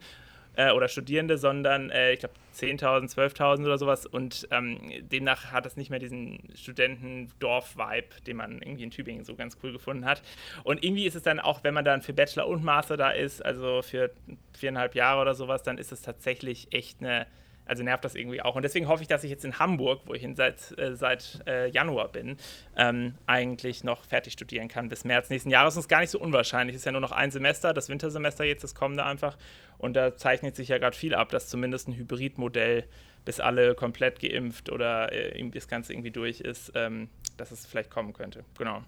[0.59, 4.05] äh, oder Studierende, sondern äh, ich glaube 10.000, 12.000 oder sowas.
[4.05, 9.35] Und ähm, demnach hat es nicht mehr diesen Studentendorf-Vibe, den man irgendwie in Tübingen so
[9.35, 10.21] ganz cool gefunden hat.
[10.65, 13.43] Und irgendwie ist es dann auch, wenn man dann für Bachelor und Master da ist,
[13.43, 14.11] also für
[14.53, 17.25] viereinhalb Jahre oder sowas, dann ist es tatsächlich echt eine
[17.69, 18.55] also nervt das irgendwie auch.
[18.55, 21.69] Und deswegen hoffe ich, dass ich jetzt in Hamburg, wo ich seit, äh, seit äh,
[21.69, 22.37] Januar bin,
[22.75, 25.75] ähm, eigentlich noch fertig studieren kann bis März nächsten Jahres.
[25.75, 26.75] Das ist gar nicht so unwahrscheinlich.
[26.75, 29.37] Es ist ja nur noch ein Semester, das Wintersemester jetzt, das kommende einfach.
[29.77, 32.85] Und da zeichnet sich ja gerade viel ab, dass zumindest ein Hybridmodell,
[33.23, 37.91] bis alle komplett geimpft oder äh, das Ganze irgendwie durch ist, ähm, dass es vielleicht
[37.91, 38.43] kommen könnte.
[38.57, 38.83] Genau.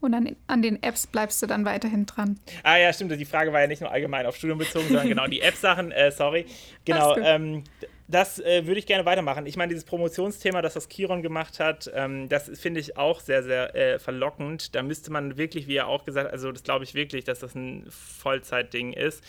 [0.00, 2.38] Und an, an, den Apps bleibst du dann weiterhin dran.
[2.62, 3.12] Ah ja, stimmt.
[3.12, 5.92] Die Frage war ja nicht nur allgemein auf Studium bezogen, sondern genau die App-Sachen.
[5.92, 6.46] Äh, sorry.
[6.84, 7.16] Genau.
[7.16, 7.64] Ähm,
[8.08, 9.46] das äh, würde ich gerne weitermachen.
[9.46, 13.42] Ich meine, dieses Promotionsthema, das das Kiron gemacht hat, ähm, das finde ich auch sehr,
[13.42, 14.74] sehr äh, verlockend.
[14.74, 17.40] Da müsste man wirklich, wie er auch gesagt hat, also das glaube ich wirklich, dass
[17.40, 19.24] das ein Vollzeitding ist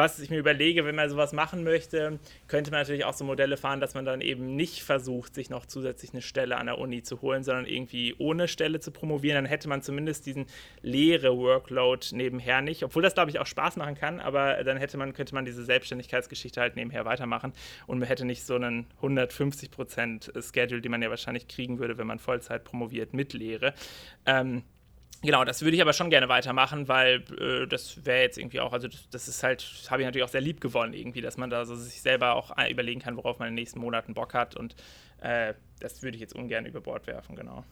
[0.00, 3.58] was ich mir überlege, wenn man sowas machen möchte, könnte man natürlich auch so Modelle
[3.58, 7.02] fahren, dass man dann eben nicht versucht, sich noch zusätzlich eine Stelle an der Uni
[7.02, 9.36] zu holen, sondern irgendwie ohne Stelle zu promovieren.
[9.36, 10.46] Dann hätte man zumindest diesen
[10.80, 14.96] leere Workload nebenher nicht, obwohl das, glaube ich, auch Spaß machen kann, aber dann hätte
[14.96, 17.52] man, könnte man diese Selbstständigkeitsgeschichte halt nebenher weitermachen
[17.86, 22.06] und man hätte nicht so einen 150% Schedule, den man ja wahrscheinlich kriegen würde, wenn
[22.06, 23.74] man Vollzeit promoviert mit Lehre.
[24.24, 24.62] Ähm,
[25.22, 28.72] Genau, das würde ich aber schon gerne weitermachen, weil äh, das wäre jetzt irgendwie auch,
[28.72, 31.50] also das, das ist halt, habe ich natürlich auch sehr lieb gewonnen irgendwie, dass man
[31.50, 34.56] da so sich selber auch überlegen kann, worauf man in den nächsten Monaten Bock hat
[34.56, 34.76] und
[35.20, 37.64] äh, das würde ich jetzt ungern über Bord werfen, genau.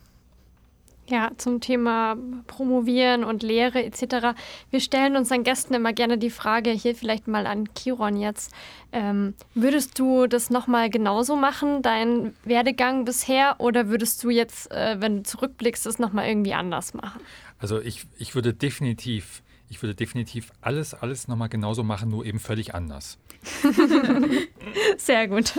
[1.08, 4.38] Ja, zum Thema Promovieren und Lehre etc.
[4.70, 8.52] Wir stellen unseren Gästen immer gerne die Frage, hier vielleicht mal an Kiron jetzt.
[8.92, 15.00] Ähm, würdest du das nochmal genauso machen, deinen Werdegang bisher, oder würdest du jetzt, äh,
[15.00, 17.22] wenn du zurückblickst, das nochmal irgendwie anders machen?
[17.58, 22.38] Also ich, ich würde definitiv, ich würde definitiv alles, alles nochmal genauso machen, nur eben
[22.38, 23.16] völlig anders.
[24.98, 25.54] Sehr gut.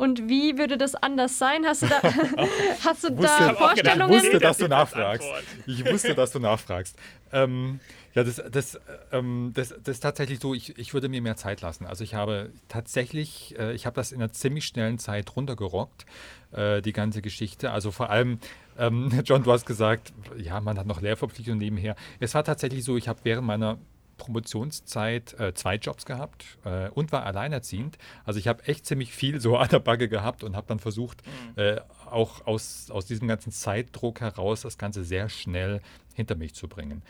[0.00, 1.66] Und wie würde das anders sein?
[1.66, 2.00] Hast du da,
[2.84, 4.14] hast du wusste, da Vorstellungen?
[4.14, 5.28] Ich wusste, dass du nachfragst.
[5.66, 6.96] Ich wusste, dass du nachfragst.
[7.32, 7.80] Ähm,
[8.14, 8.80] ja, das, das,
[9.12, 11.84] ähm, das, das ist tatsächlich so, ich, ich würde mir mehr Zeit lassen.
[11.84, 16.06] Also ich habe tatsächlich, äh, ich habe das in einer ziemlich schnellen Zeit runtergerockt,
[16.52, 17.70] äh, die ganze Geschichte.
[17.70, 18.38] Also vor allem,
[18.78, 21.94] ähm, John, du hast gesagt, ja, man hat noch Lehrverpflichtungen nebenher.
[22.20, 23.76] Es war tatsächlich so, ich habe während meiner
[24.20, 27.98] Promotionszeit äh, zwei Jobs gehabt äh, und war alleinerziehend.
[28.24, 31.22] Also ich habe echt ziemlich viel so an der Backe gehabt und habe dann versucht,
[31.26, 31.62] mhm.
[31.62, 35.80] äh, auch aus, aus diesem ganzen Zeitdruck heraus das Ganze sehr schnell
[36.14, 37.02] hinter mich zu bringen.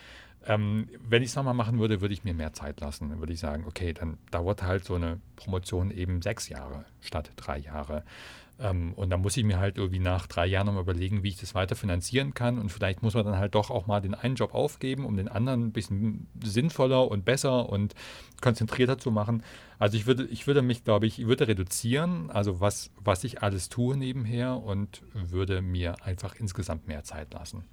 [0.47, 3.11] Ähm, wenn ich es nochmal machen würde, würde ich mir mehr Zeit lassen.
[3.11, 7.31] Dann würde ich sagen, okay, dann dauert halt so eine Promotion eben sechs Jahre statt
[7.37, 8.05] drei Jahre.
[8.61, 11.39] Ähm, und dann muss ich mir halt irgendwie nach drei Jahren nochmal überlegen, wie ich
[11.39, 12.59] das weiter finanzieren kann.
[12.59, 15.29] Und vielleicht muss man dann halt doch auch mal den einen Job aufgeben, um den
[15.29, 17.95] anderen ein bisschen sinnvoller und besser und
[18.41, 19.43] konzentrierter zu machen.
[19.79, 23.43] Also ich würde, ich würde mich, glaube ich, ich würde reduzieren, also was, was ich
[23.43, 27.65] alles tue nebenher und würde mir einfach insgesamt mehr Zeit lassen.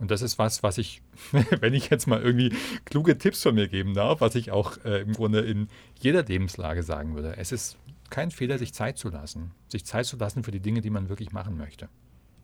[0.00, 1.02] Und das ist was, was ich,
[1.60, 2.52] wenn ich jetzt mal irgendwie
[2.84, 5.68] kluge Tipps von mir geben darf, was ich auch äh, im Grunde in
[6.00, 7.36] jeder Lebenslage sagen würde.
[7.36, 7.78] Es ist
[8.14, 9.50] kein Fehler, sich Zeit zu lassen.
[9.66, 11.88] Sich Zeit zu lassen für die Dinge, die man wirklich machen möchte.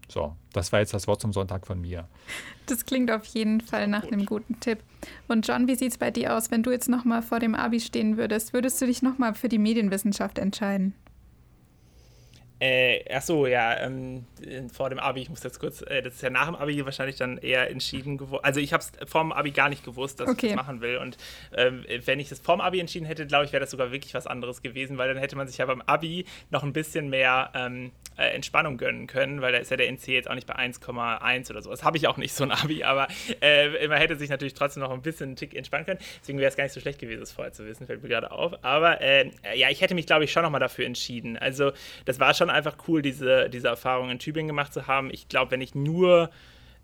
[0.09, 2.09] So, das war jetzt das Wort zum Sonntag von mir.
[2.67, 4.81] Das klingt auf jeden Fall nach einem guten Tipp.
[5.29, 7.79] Und John, wie sieht es bei dir aus, wenn du jetzt nochmal vor dem Abi
[7.79, 8.53] stehen würdest?
[8.53, 10.93] Würdest du dich nochmal für die Medienwissenschaft entscheiden?
[12.61, 14.27] Äh, ach so, ja, ähm,
[14.73, 17.17] vor dem Abi, ich muss jetzt kurz, äh, das ist ja nach dem Abi wahrscheinlich
[17.17, 18.45] dann eher entschieden geworden.
[18.45, 20.49] Also ich habe es vor dem Abi gar nicht gewusst, dass okay.
[20.49, 20.99] ich das machen will.
[20.99, 21.17] Und
[21.57, 24.13] ähm, wenn ich das vor dem Abi entschieden hätte, glaube ich, wäre das sogar wirklich
[24.13, 27.51] was anderes gewesen, weil dann hätte man sich ja beim Abi noch ein bisschen mehr
[27.55, 30.55] ähm, äh, Entspannung gönnen können, weil da ist ja der NC jetzt auch nicht bei
[30.55, 31.71] 1,1 oder so.
[31.71, 33.09] Das habe ich auch nicht, so ein Abi, aber
[33.41, 36.01] äh, man hätte sich natürlich trotzdem noch ein bisschen einen Tick entspannen können.
[36.21, 38.31] Deswegen wäre es gar nicht so schlecht gewesen, das vorher zu wissen, fällt mir gerade
[38.31, 38.63] auf.
[38.63, 41.39] Aber äh, ja, ich hätte mich, glaube ich, schon nochmal dafür entschieden.
[41.39, 41.73] Also
[42.05, 45.11] das war schon einfach cool, diese, diese Erfahrung in Tübingen gemacht zu haben.
[45.11, 46.31] Ich glaube, wenn ich nur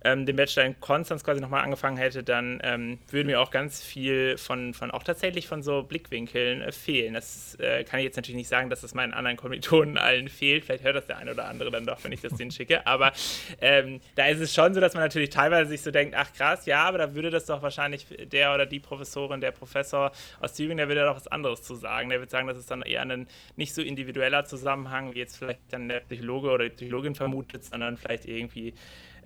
[0.07, 3.83] ähm, den Bachelor in Konstanz quasi nochmal angefangen hätte, dann ähm, würde mir auch ganz
[3.83, 7.15] viel von, von auch tatsächlich von so Blickwinkeln äh, fehlen.
[7.15, 10.65] Das äh, kann ich jetzt natürlich nicht sagen, dass das meinen anderen Kommilitonen allen fehlt.
[10.65, 12.87] Vielleicht hört das der eine oder andere dann doch, wenn ich das denen schicke.
[12.87, 13.13] Aber
[13.61, 16.67] ähm, da ist es schon so, dass man natürlich teilweise sich so denkt, ach krass,
[16.67, 20.79] ja, aber da würde das doch wahrscheinlich der oder die Professorin, der Professor aus Tübingen,
[20.79, 22.11] der würde da doch was anderes zu sagen.
[22.11, 23.27] Der würde sagen, das ist dann eher ein
[23.57, 27.97] nicht so individueller Zusammenhang, wie jetzt vielleicht dann der Psychologe oder die Psychologin vermutet, sondern
[27.97, 28.73] vielleicht irgendwie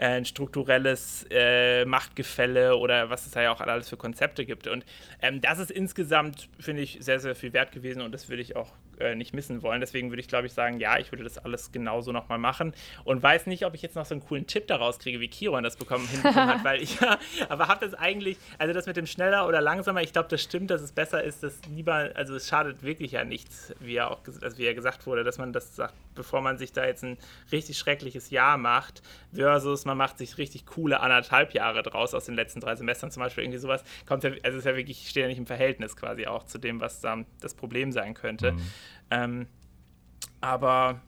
[0.00, 4.66] ein strukturelles äh, Machtgefälle oder was es da ja auch alles für Konzepte gibt.
[4.66, 4.84] Und
[5.20, 8.56] ähm, das ist insgesamt, finde ich, sehr, sehr viel wert gewesen und das würde ich
[8.56, 9.80] auch äh, nicht missen wollen.
[9.80, 12.72] Deswegen würde ich, glaube ich, sagen, ja, ich würde das alles genauso nochmal machen
[13.04, 15.64] und weiß nicht, ob ich jetzt noch so einen coolen Tipp daraus kriege, wie Kiron
[15.64, 19.46] das bekommen hat, weil ich ja, aber habe das eigentlich, also das mit dem schneller
[19.46, 22.82] oder langsamer, ich glaube, das stimmt, dass es besser ist, dass lieber, also es schadet
[22.82, 25.94] wirklich ja nichts, wie ja auch, also wie ja gesagt wurde, dass man das sagt,
[26.14, 27.18] bevor man sich da jetzt ein
[27.52, 29.02] richtig schreckliches Jahr macht,
[29.32, 33.22] versus man macht sich richtig coole anderthalb Jahre draus aus den letzten drei Semestern zum
[33.22, 35.96] Beispiel, irgendwie sowas, kommt ja, also es ist ja wirklich, steht ja nicht im Verhältnis
[35.96, 38.52] quasi auch zu dem, was da das Problem sein könnte.
[38.52, 38.60] Mhm.
[39.10, 39.46] Ähm,
[40.40, 41.00] aber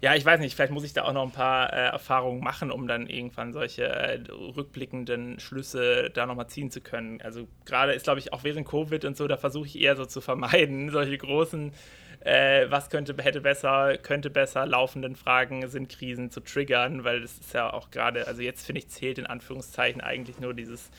[0.00, 2.70] ja, ich weiß nicht, vielleicht muss ich da auch noch ein paar äh, Erfahrungen machen,
[2.70, 7.20] um dann irgendwann solche äh, rückblickenden Schlüsse da nochmal ziehen zu können.
[7.20, 10.06] Also gerade ist, glaube ich, auch während Covid und so, da versuche ich eher so
[10.06, 11.72] zu vermeiden, solche großen,
[12.20, 17.38] äh, was könnte, hätte besser, könnte besser, laufenden Fragen sind Krisen zu triggern, weil das
[17.38, 20.90] ist ja auch gerade, also jetzt finde ich, zählt in Anführungszeichen eigentlich nur dieses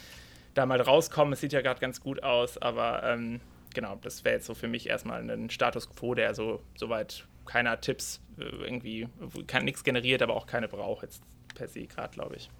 [0.54, 1.32] da mal rauskommen.
[1.32, 3.40] Es sieht ja gerade ganz gut aus, aber ähm,
[3.74, 7.80] genau, das wäre jetzt so für mich erstmal ein Status quo, der so soweit keiner
[7.80, 9.08] Tipps äh, irgendwie,
[9.46, 11.22] kann nichts generiert, aber auch keine braucht jetzt
[11.54, 12.50] per se gerade, glaube ich.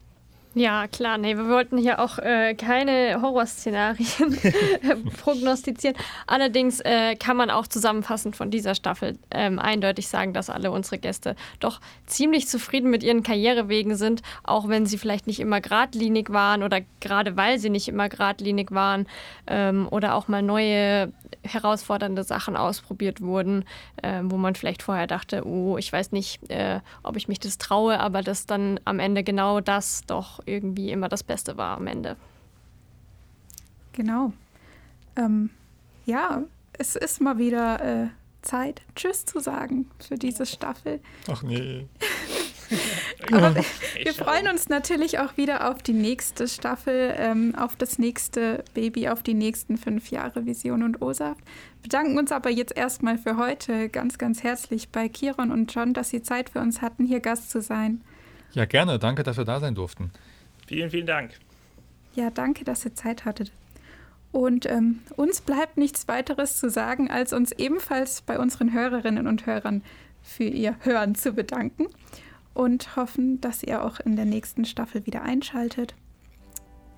[0.55, 4.37] Ja, klar, nee, wir wollten hier auch äh, keine Horrorszenarien
[5.23, 5.97] prognostizieren.
[6.27, 10.99] Allerdings äh, kann man auch zusammenfassend von dieser Staffel ähm, eindeutig sagen, dass alle unsere
[10.99, 16.31] Gäste doch ziemlich zufrieden mit ihren Karrierewegen sind, auch wenn sie vielleicht nicht immer geradlinig
[16.31, 19.07] waren oder gerade weil sie nicht immer geradlinig waren
[19.47, 23.65] ähm, oder auch mal neue herausfordernde Sachen ausprobiert wurden,
[24.03, 27.57] äh, wo man vielleicht vorher dachte, oh, ich weiß nicht, äh, ob ich mich das
[27.59, 31.87] traue, aber dass dann am Ende genau das doch irgendwie immer das Beste war am
[31.87, 32.17] Ende.
[33.93, 34.33] Genau.
[35.17, 35.51] Ähm,
[36.07, 38.09] ja, es ist mal wieder äh,
[38.43, 41.01] Zeit, Tschüss zu sagen für diese Staffel.
[41.29, 41.87] Ach nee.
[43.33, 43.65] Aber wir,
[44.05, 49.09] wir, freuen uns natürlich auch wieder auf die nächste Staffel, ähm, auf das nächste Baby,
[49.09, 51.41] auf die nächsten fünf Jahre Vision und O-Saft.
[51.83, 56.11] Bedanken uns aber jetzt erstmal für heute ganz, ganz herzlich bei Kiron und John, dass
[56.11, 58.03] sie Zeit für uns hatten, hier Gast zu sein.
[58.53, 58.99] Ja, gerne.
[58.99, 60.11] Danke, dass wir da sein durften.
[60.71, 61.33] Vielen, vielen Dank.
[62.15, 63.51] Ja, danke, dass ihr Zeit hattet.
[64.31, 69.47] Und ähm, uns bleibt nichts weiteres zu sagen, als uns ebenfalls bei unseren Hörerinnen und
[69.47, 69.83] Hörern
[70.23, 71.87] für ihr Hören zu bedanken
[72.55, 75.97] und hoffen, dass ihr auch in der nächsten Staffel wieder einschaltet.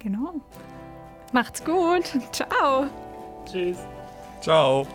[0.01, 0.43] Genau.
[1.33, 2.05] Macht's gut.
[2.31, 2.91] Ciao.
[3.47, 3.79] Tschüss.
[4.43, 4.87] Ciao.